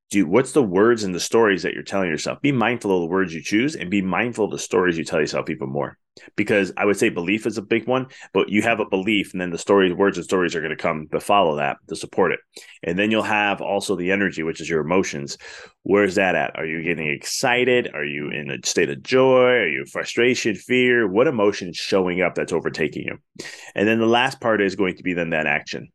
do 0.10 0.26
what's 0.26 0.54
the 0.54 0.64
words 0.64 1.04
and 1.04 1.14
the 1.14 1.20
stories 1.20 1.64
that 1.64 1.74
you're 1.74 1.84
telling 1.84 2.10
yourself? 2.10 2.42
Be 2.42 2.52
mindful 2.52 2.92
of 2.92 3.02
the 3.02 3.14
words 3.14 3.34
you 3.34 3.44
choose 3.44 3.76
and 3.76 3.92
be 3.92 4.02
mindful 4.02 4.46
of 4.46 4.52
the 4.52 4.60
stories 4.60 4.98
you 4.98 5.04
tell 5.04 5.20
yourself 5.20 5.50
even 5.50 5.70
more. 5.70 5.98
Because 6.36 6.74
i 6.76 6.84
would 6.84 6.98
say 6.98 7.08
belief 7.08 7.46
is 7.46 7.58
a 7.58 7.62
big 7.62 7.88
one 7.88 8.08
but 8.34 8.50
you 8.50 8.62
have 8.62 8.82
a 8.82 8.90
belief 8.90 9.32
and 9.32 9.40
then 9.40 9.52
the 9.52 9.58
stories 9.58 9.94
words 9.94 10.18
and 10.18 10.26
stories 10.26 10.54
are 10.54 10.60
going 10.60 10.76
to 10.76 10.76
come 10.76 11.08
to 11.14 11.20
follow 11.20 11.56
that 11.58 11.78
to 11.88 11.96
support 11.96 12.34
it. 12.34 12.40
And 12.84 13.00
then 13.00 13.10
you'll 13.12 13.24
have 13.24 13.62
also 13.62 13.96
the 13.96 14.12
energy 14.12 14.44
which 14.44 14.60
is 14.60 14.70
your 14.70 14.82
emotions. 14.82 15.38
Where's 15.84 16.16
that 16.16 16.36
at? 16.36 16.58
Are 16.58 16.66
you 16.66 16.84
getting 16.84 17.08
excited? 17.08 17.92
Are 17.94 18.04
you 18.04 18.32
in 18.32 18.52
a 18.52 18.66
state 18.68 18.90
of 18.90 19.02
joy? 19.04 19.44
Are 19.44 19.68
you 19.68 19.86
frustration 19.86 20.56
fear? 20.56 21.08
What 21.08 21.28
emotion 21.28 21.70
is 21.70 21.78
showing 21.78 22.22
up 22.22 22.36
that's 22.36 22.54
overtaking 22.54 23.04
you? 23.04 23.46
And 23.76 23.88
then 23.88 24.00
the 24.00 24.06
last 24.06 24.42
part 24.42 24.62
is 24.62 24.76
going 24.76 24.98
to 24.98 25.04
be 25.04 25.14
then 25.14 25.30
that 25.30 25.46
action. 25.46 25.90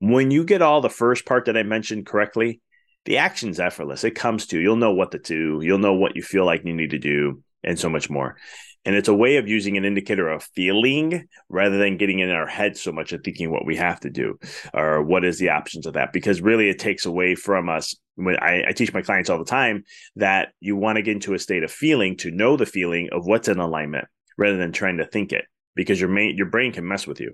When 0.00 0.30
you 0.30 0.44
get 0.44 0.62
all 0.62 0.80
the 0.80 0.88
first 0.88 1.26
part 1.26 1.44
that 1.44 1.58
i 1.58 1.62
mentioned 1.62 2.06
correctly 2.06 2.60
the 3.04 3.18
action's 3.18 3.60
effortless. 3.60 4.04
It 4.04 4.14
comes 4.14 4.46
to 4.48 4.58
you'll 4.58 4.76
know 4.76 4.92
what 4.92 5.12
to 5.12 5.18
do, 5.18 5.60
you'll 5.62 5.78
know 5.78 5.94
what 5.94 6.16
you 6.16 6.22
feel 6.22 6.44
like 6.44 6.62
you 6.64 6.74
need 6.74 6.90
to 6.90 6.98
do, 6.98 7.42
and 7.62 7.78
so 7.78 7.88
much 7.88 8.10
more. 8.10 8.36
And 8.84 8.94
it's 8.96 9.08
a 9.08 9.14
way 9.14 9.36
of 9.36 9.46
using 9.46 9.76
an 9.76 9.84
indicator 9.84 10.28
of 10.28 10.42
feeling 10.54 11.28
rather 11.50 11.76
than 11.76 11.98
getting 11.98 12.20
in 12.20 12.30
our 12.30 12.46
head 12.46 12.78
so 12.78 12.92
much 12.92 13.12
and 13.12 13.22
thinking 13.22 13.50
what 13.50 13.66
we 13.66 13.76
have 13.76 14.00
to 14.00 14.10
do 14.10 14.38
or 14.72 15.02
what 15.02 15.24
is 15.24 15.38
the 15.38 15.50
options 15.50 15.84
of 15.84 15.94
that. 15.94 16.14
Because 16.14 16.40
really, 16.40 16.70
it 16.70 16.78
takes 16.78 17.04
away 17.04 17.34
from 17.34 17.68
us. 17.68 17.94
When 18.14 18.36
I, 18.38 18.64
I 18.68 18.72
teach 18.72 18.92
my 18.94 19.02
clients 19.02 19.28
all 19.28 19.38
the 19.38 19.44
time 19.44 19.84
that 20.16 20.48
you 20.60 20.76
want 20.76 20.96
to 20.96 21.02
get 21.02 21.14
into 21.14 21.34
a 21.34 21.38
state 21.38 21.62
of 21.62 21.70
feeling 21.70 22.16
to 22.18 22.30
know 22.30 22.56
the 22.56 22.66
feeling 22.66 23.10
of 23.12 23.26
what's 23.26 23.48
in 23.48 23.58
alignment 23.58 24.06
rather 24.38 24.56
than 24.56 24.72
trying 24.72 24.96
to 24.96 25.06
think 25.06 25.32
it. 25.32 25.44
Because 25.74 26.00
your 26.00 26.10
main, 26.10 26.36
your 26.36 26.46
brain 26.46 26.72
can 26.72 26.88
mess 26.88 27.06
with 27.06 27.20
you, 27.20 27.32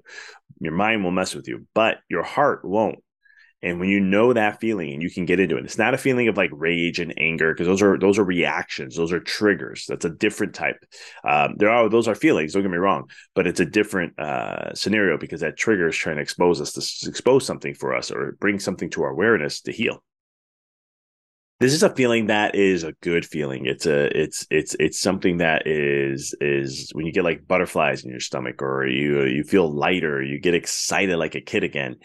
your 0.60 0.74
mind 0.74 1.02
will 1.02 1.10
mess 1.10 1.34
with 1.34 1.48
you, 1.48 1.66
but 1.74 1.98
your 2.08 2.22
heart 2.22 2.64
won't. 2.64 2.98
And 3.66 3.80
when 3.80 3.88
you 3.88 3.98
know 3.98 4.32
that 4.32 4.60
feeling 4.60 4.92
and 4.92 5.02
you 5.02 5.10
can 5.10 5.24
get 5.24 5.40
into 5.40 5.56
it, 5.56 5.64
it's 5.64 5.76
not 5.76 5.92
a 5.92 5.98
feeling 5.98 6.28
of 6.28 6.36
like 6.36 6.50
rage 6.52 7.00
and 7.00 7.12
anger 7.18 7.52
because 7.52 7.66
those 7.66 7.82
are 7.82 7.98
those 7.98 8.16
are 8.16 8.22
reactions, 8.22 8.94
those 8.94 9.12
are 9.12 9.18
triggers. 9.18 9.86
That's 9.88 10.04
a 10.04 10.10
different 10.10 10.54
type. 10.54 10.76
Um, 11.24 11.56
there 11.56 11.70
are 11.70 11.88
those 11.88 12.06
are 12.06 12.14
feelings. 12.14 12.52
Don't 12.52 12.62
get 12.62 12.70
me 12.70 12.76
wrong, 12.76 13.10
but 13.34 13.48
it's 13.48 13.58
a 13.58 13.66
different 13.66 14.16
uh, 14.20 14.72
scenario 14.74 15.18
because 15.18 15.40
that 15.40 15.56
trigger 15.56 15.88
is 15.88 15.96
trying 15.96 16.14
to 16.14 16.22
expose 16.22 16.60
us 16.60 16.74
to 16.74 17.10
expose 17.10 17.44
something 17.44 17.74
for 17.74 17.92
us 17.92 18.12
or 18.12 18.36
bring 18.38 18.60
something 18.60 18.88
to 18.90 19.02
our 19.02 19.10
awareness 19.10 19.60
to 19.62 19.72
heal. 19.72 20.00
This 21.58 21.72
is 21.72 21.82
a 21.82 21.92
feeling 21.92 22.26
that 22.26 22.54
is 22.54 22.84
a 22.84 22.92
good 23.02 23.26
feeling. 23.26 23.66
It's 23.66 23.86
a 23.86 24.16
it's 24.16 24.46
it's 24.48 24.76
it's 24.78 25.00
something 25.00 25.38
that 25.38 25.66
is 25.66 26.36
is 26.40 26.92
when 26.92 27.04
you 27.04 27.12
get 27.12 27.24
like 27.24 27.48
butterflies 27.48 28.04
in 28.04 28.12
your 28.12 28.20
stomach 28.20 28.62
or 28.62 28.86
you 28.86 29.24
you 29.24 29.42
feel 29.42 29.68
lighter, 29.68 30.22
you 30.22 30.38
get 30.38 30.54
excited 30.54 31.16
like 31.16 31.34
a 31.34 31.40
kid 31.40 31.64
again 31.64 31.96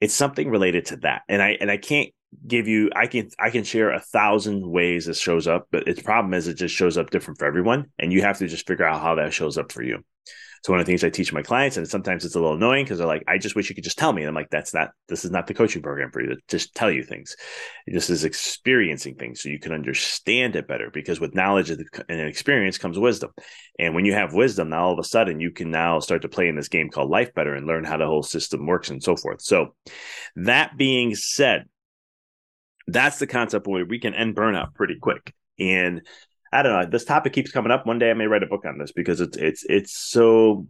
it's 0.00 0.14
something 0.14 0.50
related 0.50 0.86
to 0.86 0.96
that 0.96 1.22
and 1.28 1.42
i 1.42 1.56
and 1.60 1.70
i 1.70 1.76
can't 1.76 2.10
give 2.46 2.68
you 2.68 2.90
i 2.94 3.06
can 3.06 3.28
i 3.38 3.50
can 3.50 3.64
share 3.64 3.92
a 3.92 4.00
thousand 4.00 4.68
ways 4.68 5.06
this 5.06 5.18
shows 5.18 5.46
up 5.46 5.66
but 5.70 5.86
its 5.88 6.02
problem 6.02 6.34
is 6.34 6.48
it 6.48 6.54
just 6.54 6.74
shows 6.74 6.98
up 6.98 7.10
different 7.10 7.38
for 7.38 7.46
everyone 7.46 7.86
and 7.98 8.12
you 8.12 8.22
have 8.22 8.38
to 8.38 8.46
just 8.46 8.66
figure 8.66 8.84
out 8.84 9.00
how 9.00 9.14
that 9.14 9.32
shows 9.32 9.56
up 9.56 9.72
for 9.72 9.82
you 9.82 10.02
so 10.66 10.72
one 10.72 10.80
of 10.80 10.86
the 10.86 10.90
things 10.90 11.04
i 11.04 11.10
teach 11.10 11.32
my 11.32 11.42
clients 11.42 11.76
and 11.76 11.86
sometimes 11.86 12.24
it's 12.24 12.34
a 12.34 12.40
little 12.40 12.56
annoying 12.56 12.84
because 12.84 12.98
they're 12.98 13.06
like 13.06 13.22
i 13.28 13.38
just 13.38 13.54
wish 13.54 13.68
you 13.68 13.74
could 13.76 13.84
just 13.84 13.98
tell 13.98 14.12
me. 14.12 14.22
And 14.22 14.28
i'm 14.28 14.34
like 14.34 14.50
that's 14.50 14.74
not 14.74 14.90
this 15.06 15.24
is 15.24 15.30
not 15.30 15.46
the 15.46 15.54
coaching 15.54 15.80
program 15.80 16.10
for 16.10 16.20
you 16.20 16.30
to 16.30 16.36
just 16.48 16.74
tell 16.74 16.90
you 16.90 17.04
things. 17.04 17.36
This 17.86 18.10
is 18.10 18.24
experiencing 18.24 19.14
things 19.14 19.40
so 19.40 19.48
you 19.48 19.60
can 19.60 19.70
understand 19.70 20.56
it 20.56 20.66
better 20.66 20.90
because 20.92 21.20
with 21.20 21.36
knowledge 21.36 21.70
and 21.70 21.86
experience 22.08 22.78
comes 22.78 22.98
wisdom. 22.98 23.30
And 23.78 23.94
when 23.94 24.06
you 24.06 24.14
have 24.14 24.34
wisdom 24.34 24.70
now 24.70 24.86
all 24.86 24.92
of 24.92 24.98
a 24.98 25.04
sudden 25.04 25.38
you 25.38 25.52
can 25.52 25.70
now 25.70 26.00
start 26.00 26.22
to 26.22 26.28
play 26.28 26.48
in 26.48 26.56
this 26.56 26.66
game 26.66 26.90
called 26.90 27.10
life 27.10 27.32
better 27.32 27.54
and 27.54 27.68
learn 27.68 27.84
how 27.84 27.96
the 27.96 28.06
whole 28.06 28.24
system 28.24 28.66
works 28.66 28.90
and 28.90 29.00
so 29.00 29.14
forth. 29.14 29.42
So 29.42 29.76
that 30.34 30.76
being 30.76 31.14
said 31.14 31.66
that's 32.88 33.20
the 33.20 33.28
concept 33.28 33.68
where 33.68 33.84
we 33.84 34.00
can 34.00 34.14
end 34.14 34.34
burnout 34.34 34.74
pretty 34.74 34.96
quick. 35.00 35.32
And 35.60 36.02
I 36.56 36.62
don't 36.62 36.72
know. 36.72 36.88
This 36.90 37.04
topic 37.04 37.34
keeps 37.34 37.52
coming 37.52 37.70
up. 37.70 37.86
One 37.86 37.98
day 37.98 38.10
I 38.10 38.14
may 38.14 38.26
write 38.26 38.42
a 38.42 38.46
book 38.46 38.64
on 38.64 38.78
this 38.78 38.90
because 38.90 39.20
it's 39.20 39.36
it's 39.36 39.64
it's 39.68 39.96
so 39.96 40.66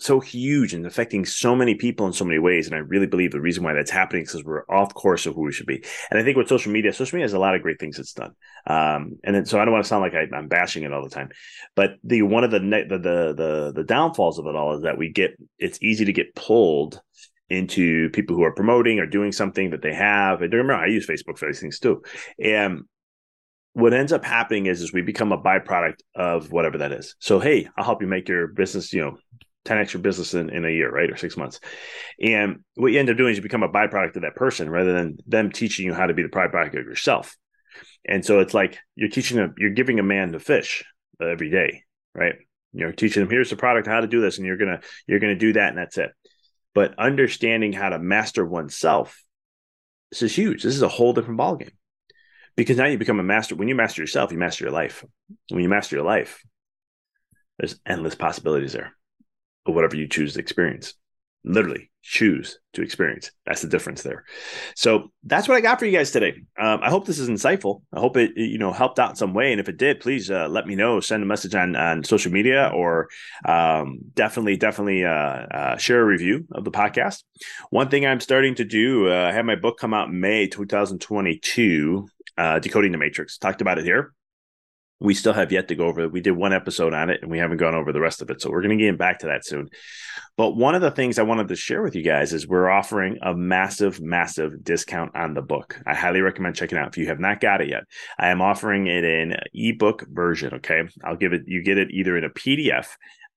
so 0.00 0.18
huge 0.18 0.74
and 0.74 0.86
affecting 0.86 1.24
so 1.24 1.54
many 1.54 1.76
people 1.76 2.04
in 2.04 2.12
so 2.12 2.24
many 2.24 2.40
ways. 2.40 2.66
And 2.66 2.74
I 2.74 2.78
really 2.78 3.06
believe 3.06 3.30
the 3.30 3.40
reason 3.40 3.62
why 3.62 3.74
that's 3.74 3.92
happening 3.92 4.22
is 4.22 4.32
because 4.32 4.44
we're 4.44 4.64
off 4.68 4.92
course 4.92 5.24
of 5.24 5.36
who 5.36 5.42
we 5.42 5.52
should 5.52 5.66
be. 5.66 5.84
And 6.10 6.18
I 6.18 6.24
think 6.24 6.36
with 6.36 6.48
social 6.48 6.72
media, 6.72 6.92
social 6.92 7.14
media 7.14 7.26
has 7.26 7.32
a 7.32 7.38
lot 7.38 7.54
of 7.54 7.62
great 7.62 7.78
things 7.78 8.00
it's 8.00 8.12
done. 8.12 8.32
Um, 8.66 9.18
and 9.22 9.36
then, 9.36 9.46
so 9.46 9.60
I 9.60 9.64
don't 9.64 9.72
want 9.72 9.84
to 9.84 9.88
sound 9.88 10.02
like 10.02 10.14
I, 10.14 10.36
am 10.36 10.48
bashing 10.48 10.82
it 10.82 10.92
all 10.92 11.04
the 11.04 11.14
time, 11.14 11.28
but 11.76 11.92
the 12.02 12.22
one 12.22 12.42
of 12.42 12.50
the, 12.50 12.58
the 12.58 12.98
the 12.98 13.34
the 13.34 13.72
the 13.72 13.84
downfalls 13.84 14.40
of 14.40 14.46
it 14.46 14.56
all 14.56 14.76
is 14.76 14.82
that 14.82 14.98
we 14.98 15.12
get 15.12 15.38
it's 15.60 15.78
easy 15.80 16.04
to 16.06 16.12
get 16.12 16.34
pulled 16.34 17.00
into 17.48 18.10
people 18.10 18.34
who 18.34 18.42
are 18.42 18.54
promoting 18.54 18.98
or 18.98 19.06
doing 19.06 19.30
something 19.30 19.70
that 19.70 19.82
they 19.82 19.94
have. 19.94 20.42
And 20.42 20.52
remember, 20.52 20.74
I 20.74 20.86
use 20.86 21.06
Facebook 21.06 21.38
for 21.38 21.46
these 21.46 21.60
things 21.60 21.78
too. 21.78 22.02
And 22.42 22.82
what 23.74 23.92
ends 23.92 24.12
up 24.12 24.24
happening 24.24 24.66
is 24.66 24.80
is 24.80 24.92
we 24.92 25.02
become 25.02 25.32
a 25.32 25.40
byproduct 25.40 25.98
of 26.14 26.50
whatever 26.50 26.78
that 26.78 26.92
is. 26.92 27.16
So 27.18 27.40
hey, 27.40 27.68
I'll 27.76 27.84
help 27.84 28.00
you 28.00 28.08
make 28.08 28.28
your 28.28 28.46
business, 28.46 28.92
you 28.92 29.02
know, 29.02 29.18
10x 29.66 29.94
your 29.94 30.02
business 30.02 30.34
in, 30.34 30.48
in 30.50 30.64
a 30.64 30.70
year, 30.70 30.90
right? 30.90 31.10
Or 31.10 31.16
six 31.16 31.36
months. 31.36 31.58
And 32.20 32.60
what 32.74 32.92
you 32.92 33.00
end 33.00 33.10
up 33.10 33.16
doing 33.16 33.32
is 33.32 33.36
you 33.36 33.42
become 33.42 33.62
a 33.62 33.68
byproduct 33.68 34.16
of 34.16 34.22
that 34.22 34.36
person 34.36 34.70
rather 34.70 34.92
than 34.92 35.18
them 35.26 35.50
teaching 35.50 35.86
you 35.86 35.94
how 35.94 36.06
to 36.06 36.14
be 36.14 36.22
the 36.22 36.28
byproduct 36.28 36.78
of 36.78 36.86
yourself. 36.86 37.36
And 38.06 38.24
so 38.24 38.40
it's 38.40 38.54
like 38.54 38.78
you're 38.94 39.08
teaching 39.08 39.38
them, 39.38 39.54
you're 39.58 39.70
giving 39.70 39.98
a 39.98 40.04
man 40.04 40.32
to 40.32 40.38
fish 40.38 40.84
every 41.20 41.50
day, 41.50 41.82
right? 42.14 42.34
You're 42.72 42.92
teaching 42.92 43.22
them 43.22 43.30
here's 43.30 43.50
the 43.50 43.56
product, 43.56 43.88
how 43.88 44.00
to 44.00 44.06
do 44.06 44.20
this, 44.20 44.38
and 44.38 44.46
you're 44.46 44.56
gonna 44.56 44.80
you're 45.06 45.20
gonna 45.20 45.36
do 45.36 45.52
that, 45.54 45.70
and 45.70 45.78
that's 45.78 45.96
it. 45.96 46.10
But 46.74 46.98
understanding 46.98 47.72
how 47.72 47.88
to 47.88 47.98
master 47.98 48.44
oneself, 48.44 49.22
this 50.10 50.22
is 50.22 50.36
huge. 50.36 50.62
This 50.62 50.74
is 50.74 50.82
a 50.82 50.88
whole 50.88 51.12
different 51.12 51.38
ballgame 51.38 51.70
because 52.56 52.76
now 52.76 52.86
you 52.86 52.98
become 52.98 53.20
a 53.20 53.24
master. 53.24 53.54
When 53.54 53.68
you 53.68 53.74
master 53.74 54.02
yourself, 54.02 54.32
you 54.32 54.38
master 54.38 54.64
your 54.64 54.72
life. 54.72 55.04
When 55.50 55.62
you 55.62 55.68
master 55.68 55.96
your 55.96 56.04
life, 56.04 56.42
there's 57.58 57.80
endless 57.86 58.14
possibilities 58.14 58.72
there 58.72 58.92
of 59.66 59.74
whatever 59.74 59.96
you 59.96 60.08
choose 60.08 60.34
to 60.34 60.40
experience. 60.40 60.94
Literally 61.44 61.90
choose 62.02 62.58
to 62.74 62.82
experience. 62.82 63.30
That's 63.46 63.62
the 63.62 63.68
difference 63.68 64.02
there. 64.02 64.24
So 64.76 65.10
that's 65.24 65.46
what 65.46 65.56
I 65.56 65.60
got 65.60 65.78
for 65.78 65.86
you 65.86 65.96
guys 65.96 66.10
today. 66.10 66.34
Um, 66.58 66.80
I 66.82 66.90
hope 66.90 67.06
this 67.06 67.18
is 67.18 67.28
insightful. 67.28 67.82
I 67.92 68.00
hope 68.00 68.16
it 68.16 68.32
you 68.36 68.58
know 68.58 68.72
helped 68.72 68.98
out 68.98 69.10
in 69.10 69.16
some 69.16 69.34
way. 69.34 69.52
And 69.52 69.60
if 69.60 69.68
it 69.68 69.76
did, 69.76 70.00
please 70.00 70.30
uh, 70.30 70.48
let 70.48 70.66
me 70.66 70.74
know. 70.74 71.00
Send 71.00 71.22
a 71.22 71.26
message 71.26 71.54
on 71.54 71.76
on 71.76 72.04
social 72.04 72.32
media 72.32 72.70
or 72.74 73.08
um, 73.46 73.98
definitely 74.14 74.56
definitely 74.56 75.04
uh, 75.04 75.10
uh, 75.10 75.76
share 75.76 76.00
a 76.00 76.04
review 76.04 76.46
of 76.52 76.64
the 76.64 76.70
podcast. 76.70 77.22
One 77.70 77.88
thing 77.88 78.06
I'm 78.06 78.20
starting 78.20 78.54
to 78.56 78.64
do. 78.64 79.10
Uh, 79.10 79.28
I 79.28 79.32
had 79.32 79.46
my 79.46 79.56
book 79.56 79.78
come 79.78 79.92
out 79.92 80.12
May 80.12 80.46
2022 80.46 82.08
uh, 82.38 82.58
Decoding 82.58 82.92
the 82.92 82.98
Matrix. 82.98 83.38
Talked 83.38 83.60
about 83.60 83.78
it 83.78 83.84
here. 83.84 84.12
we 85.00 85.12
still 85.14 85.32
have 85.32 85.52
yet 85.52 85.68
to 85.68 85.74
go 85.74 85.86
over. 85.86 86.08
We 86.08 86.20
did 86.20 86.32
one 86.32 86.52
episode 86.52 86.94
on 86.94 87.10
it, 87.10 87.20
and 87.20 87.30
we 87.30 87.38
haven't 87.38 87.58
gone 87.58 87.74
over 87.74 87.92
the 87.92 88.00
rest 88.00 88.22
of 88.22 88.30
it. 88.30 88.40
So 88.40 88.50
we're 88.50 88.62
going 88.62 88.78
to 88.78 88.84
get 88.84 88.96
back 88.98 89.18
to 89.20 89.26
that 89.26 89.44
soon. 89.44 89.68
But 90.36 90.56
one 90.56 90.74
of 90.74 90.82
the 90.82 90.90
things 90.90 91.18
I 91.18 91.24
wanted 91.24 91.48
to 91.48 91.56
share 91.56 91.82
with 91.82 91.94
you 91.94 92.02
guys 92.02 92.32
is 92.32 92.46
we're 92.48 92.70
offering 92.70 93.18
a 93.22 93.34
massive, 93.34 94.00
massive 94.00 94.64
discount 94.64 95.14
on 95.14 95.34
the 95.34 95.42
book. 95.42 95.78
I 95.86 95.94
highly 95.94 96.20
recommend 96.20 96.56
checking 96.56 96.78
out 96.78 96.88
if 96.88 96.98
you 96.98 97.06
have 97.08 97.20
not 97.20 97.40
got 97.40 97.60
it 97.60 97.68
yet. 97.68 97.84
I 98.18 98.28
am 98.28 98.40
offering 98.40 98.86
it 98.86 99.04
in 99.04 99.36
ebook 99.52 100.06
version. 100.08 100.54
Okay, 100.54 100.82
I'll 101.04 101.16
give 101.16 101.32
it. 101.32 101.42
You 101.46 101.62
get 101.62 101.78
it 101.78 101.90
either 101.90 102.16
in 102.16 102.24
a 102.24 102.30
PDF 102.30 102.86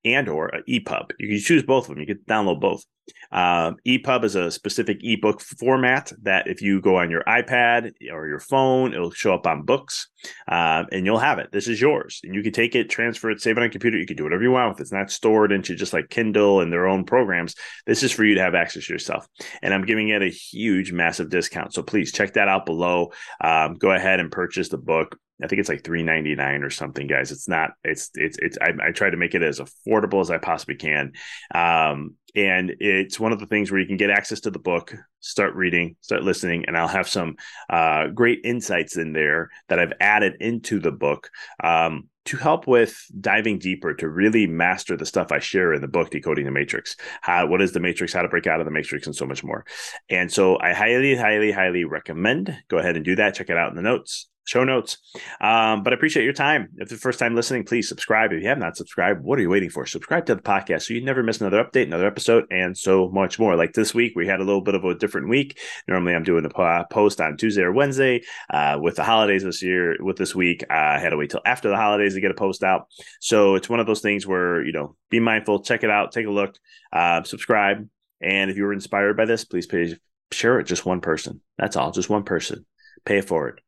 and 0.05 0.29
or 0.29 0.47
an 0.47 0.63
EPUB. 0.67 1.11
You 1.19 1.27
can 1.29 1.39
choose 1.39 1.63
both 1.63 1.85
of 1.85 1.95
them. 1.95 1.99
You 1.99 2.07
can 2.07 2.23
download 2.27 2.59
both. 2.59 2.85
Um, 3.31 3.77
EPUB 3.85 4.23
is 4.23 4.35
a 4.35 4.51
specific 4.51 4.99
ebook 5.01 5.41
format 5.41 6.11
that 6.23 6.47
if 6.47 6.61
you 6.61 6.81
go 6.81 6.97
on 6.97 7.09
your 7.09 7.23
iPad 7.23 7.91
or 8.11 8.27
your 8.27 8.39
phone, 8.39 8.93
it'll 8.93 9.11
show 9.11 9.33
up 9.33 9.47
on 9.47 9.63
books 9.63 10.07
um, 10.47 10.87
and 10.91 11.05
you'll 11.05 11.17
have 11.17 11.39
it. 11.39 11.51
This 11.51 11.67
is 11.67 11.79
yours. 11.79 12.21
And 12.23 12.35
you 12.35 12.43
can 12.43 12.53
take 12.53 12.75
it, 12.75 12.89
transfer 12.89 13.31
it, 13.31 13.41
save 13.41 13.57
it 13.57 13.63
on 13.63 13.69
computer. 13.69 13.97
You 13.97 14.05
can 14.05 14.17
do 14.17 14.23
whatever 14.23 14.43
you 14.43 14.51
want 14.51 14.69
with 14.69 14.79
it. 14.79 14.83
It's 14.83 14.91
not 14.91 15.11
stored 15.11 15.51
into 15.51 15.75
just 15.75 15.93
like 15.93 16.09
Kindle 16.09 16.61
and 16.61 16.71
their 16.71 16.87
own 16.87 17.03
programs. 17.03 17.55
This 17.85 18.03
is 18.03 18.11
for 18.11 18.23
you 18.23 18.35
to 18.35 18.41
have 18.41 18.55
access 18.55 18.87
to 18.87 18.93
yourself. 18.93 19.27
And 19.61 19.73
I'm 19.73 19.85
giving 19.85 20.09
it 20.09 20.21
a 20.21 20.29
huge, 20.29 20.91
massive 20.91 21.29
discount. 21.29 21.73
So 21.73 21.83
please 21.83 22.11
check 22.11 22.33
that 22.33 22.47
out 22.47 22.65
below. 22.65 23.11
Um, 23.41 23.75
go 23.75 23.91
ahead 23.91 24.19
and 24.19 24.31
purchase 24.31 24.69
the 24.69 24.77
book. 24.77 25.17
I 25.41 25.47
think 25.47 25.59
it's 25.59 25.69
like 25.69 25.83
three 25.83 26.03
ninety 26.03 26.35
nine 26.35 26.63
or 26.63 26.69
something, 26.69 27.07
guys. 27.07 27.31
It's 27.31 27.47
not. 27.47 27.71
It's 27.83 28.09
it's 28.15 28.37
it's. 28.39 28.57
I, 28.61 28.71
I, 28.87 28.91
try 28.91 29.09
to 29.09 29.17
make 29.17 29.35
it 29.35 29.43
as 29.43 29.59
affordable 29.59 30.21
as 30.21 30.31
I 30.31 30.37
possibly 30.37 30.75
can. 30.75 31.13
Um, 31.53 32.15
and 32.37 32.75
it's 32.79 33.19
one 33.19 33.31
of 33.31 33.39
the 33.39 33.47
things 33.47 33.71
where 33.71 33.79
you 33.81 33.87
can 33.87 33.97
get 33.97 34.11
access 34.11 34.41
to 34.41 34.51
the 34.51 34.59
book 34.59 34.95
start 35.19 35.55
reading 35.55 35.95
start 36.01 36.23
listening 36.23 36.63
and 36.65 36.77
i'll 36.77 36.87
have 36.87 37.07
some 37.07 37.35
uh, 37.69 38.07
great 38.07 38.39
insights 38.43 38.95
in 38.95 39.11
there 39.11 39.49
that 39.69 39.79
i've 39.79 39.93
added 39.99 40.35
into 40.39 40.79
the 40.79 40.91
book 40.91 41.29
um, 41.63 42.07
to 42.25 42.37
help 42.37 42.67
with 42.67 42.95
diving 43.19 43.57
deeper 43.57 43.93
to 43.93 44.07
really 44.07 44.45
master 44.45 44.95
the 44.95 45.05
stuff 45.05 45.31
i 45.31 45.39
share 45.39 45.73
in 45.73 45.81
the 45.81 45.87
book 45.87 46.09
decoding 46.11 46.45
the 46.45 46.51
matrix 46.51 46.95
how 47.21 47.47
what 47.47 47.61
is 47.61 47.71
the 47.71 47.79
matrix 47.79 48.13
how 48.13 48.21
to 48.21 48.29
break 48.29 48.47
out 48.47 48.59
of 48.59 48.65
the 48.65 48.71
matrix 48.71 49.07
and 49.07 49.15
so 49.15 49.25
much 49.25 49.43
more 49.43 49.65
and 50.09 50.31
so 50.31 50.59
i 50.59 50.73
highly 50.73 51.15
highly 51.15 51.51
highly 51.51 51.83
recommend 51.83 52.55
go 52.67 52.77
ahead 52.77 52.95
and 52.95 53.05
do 53.05 53.15
that 53.15 53.33
check 53.33 53.49
it 53.49 53.57
out 53.57 53.69
in 53.69 53.75
the 53.75 53.81
notes 53.81 54.27
show 54.47 54.63
notes. 54.63 54.97
Um, 55.41 55.83
but 55.83 55.93
I 55.93 55.95
appreciate 55.95 56.23
your 56.23 56.33
time. 56.33 56.69
If 56.77 56.83
it's 56.83 56.91
the 56.91 56.97
first 56.97 57.19
time 57.19 57.35
listening, 57.35 57.65
please 57.65 57.87
subscribe. 57.87 58.31
If 58.31 58.41
you 58.41 58.47
have 58.47 58.57
not 58.57 58.77
subscribed, 58.77 59.23
what 59.23 59.37
are 59.37 59.41
you 59.41 59.49
waiting 59.49 59.69
for? 59.69 59.85
Subscribe 59.85 60.25
to 60.27 60.35
the 60.35 60.41
podcast 60.41 60.83
so 60.83 60.93
you 60.93 61.03
never 61.03 61.21
miss 61.21 61.41
another 61.41 61.63
update, 61.63 61.83
another 61.83 62.07
episode, 62.07 62.45
and 62.49 62.77
so 62.77 63.09
much 63.09 63.37
more. 63.37 63.55
Like 63.55 63.73
this 63.73 63.93
week, 63.93 64.13
we 64.15 64.25
had 64.25 64.39
a 64.39 64.43
little 64.43 64.61
bit 64.61 64.73
of 64.73 64.85
a 64.85 64.95
different 64.95 65.29
week. 65.29 65.59
Normally, 65.87 66.15
I'm 66.15 66.23
doing 66.23 66.45
a 66.45 66.85
post 66.89 67.19
on 67.19 67.37
Tuesday 67.37 67.61
or 67.61 67.73
Wednesday. 67.73 68.23
Uh, 68.49 68.77
with 68.81 68.95
the 68.95 69.03
holidays 69.03 69.43
this 69.43 69.61
year, 69.61 69.97
with 69.99 70.17
this 70.17 70.33
week, 70.33 70.63
I 70.69 70.97
had 70.97 71.09
to 71.09 71.17
wait 71.17 71.29
till 71.29 71.41
after 71.45 71.69
the 71.69 71.75
holidays 71.75 72.13
to 72.13 72.21
get 72.21 72.31
a 72.31 72.35
post 72.35 72.63
out. 72.63 72.87
So 73.19 73.55
it's 73.55 73.69
one 73.69 73.81
of 73.81 73.85
those 73.85 74.01
things 74.01 74.25
where, 74.25 74.65
you 74.65 74.71
know, 74.71 74.95
be 75.09 75.19
mindful, 75.19 75.63
check 75.63 75.83
it 75.83 75.89
out, 75.89 76.13
take 76.13 76.25
a 76.25 76.31
look, 76.31 76.55
uh, 76.93 77.23
subscribe. 77.23 77.87
And 78.21 78.49
if 78.49 78.57
you 78.57 78.63
were 78.63 78.73
inspired 78.73 79.17
by 79.17 79.25
this, 79.25 79.43
please 79.43 79.67
pay, 79.67 79.93
share 80.31 80.59
it 80.59 80.63
just 80.63 80.85
one 80.85 81.01
person. 81.01 81.41
That's 81.57 81.75
all, 81.75 81.91
just 81.91 82.09
one 82.09 82.23
person. 82.23 82.65
Pay 83.05 83.21
for 83.21 83.49
it. 83.49 83.59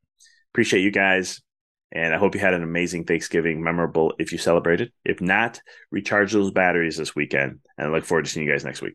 Appreciate 0.53 0.81
you 0.81 0.91
guys. 0.91 1.41
And 1.91 2.13
I 2.13 2.17
hope 2.17 2.35
you 2.35 2.41
had 2.41 2.53
an 2.53 2.61
amazing 2.61 3.05
Thanksgiving, 3.05 3.63
memorable 3.63 4.13
if 4.19 4.31
you 4.31 4.37
celebrated. 4.37 4.91
If 5.03 5.21
not, 5.21 5.59
recharge 5.91 6.33
those 6.33 6.51
batteries 6.51 6.97
this 6.97 7.15
weekend. 7.15 7.59
And 7.77 7.87
I 7.87 7.91
look 7.91 8.05
forward 8.05 8.25
to 8.25 8.31
seeing 8.31 8.45
you 8.45 8.53
guys 8.53 8.63
next 8.63 8.81
week. 8.81 8.93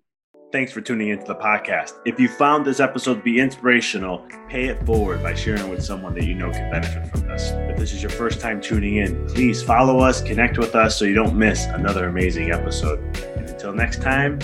Thanks 0.52 0.70
for 0.70 0.80
tuning 0.80 1.08
into 1.08 1.24
the 1.24 1.34
podcast. 1.34 1.94
If 2.04 2.20
you 2.20 2.28
found 2.28 2.64
this 2.64 2.78
episode 2.78 3.16
to 3.16 3.22
be 3.22 3.40
inspirational, 3.40 4.24
pay 4.48 4.66
it 4.66 4.86
forward 4.86 5.20
by 5.20 5.34
sharing 5.34 5.68
with 5.68 5.82
someone 5.82 6.14
that 6.14 6.24
you 6.24 6.34
know 6.34 6.52
can 6.52 6.70
benefit 6.70 7.08
from 7.08 7.22
this. 7.22 7.50
If 7.50 7.76
this 7.76 7.92
is 7.92 8.00
your 8.00 8.10
first 8.10 8.40
time 8.40 8.60
tuning 8.60 8.98
in, 8.98 9.26
please 9.26 9.60
follow 9.60 9.98
us, 9.98 10.22
connect 10.22 10.56
with 10.56 10.76
us 10.76 10.96
so 10.96 11.06
you 11.06 11.14
don't 11.14 11.36
miss 11.36 11.64
another 11.64 12.06
amazing 12.06 12.52
episode. 12.52 13.00
And 13.36 13.50
until 13.50 13.72
next 13.72 14.00
time, 14.00 14.38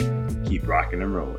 keep 0.44 0.66
rocking 0.66 1.00
and 1.00 1.14
rolling. 1.14 1.38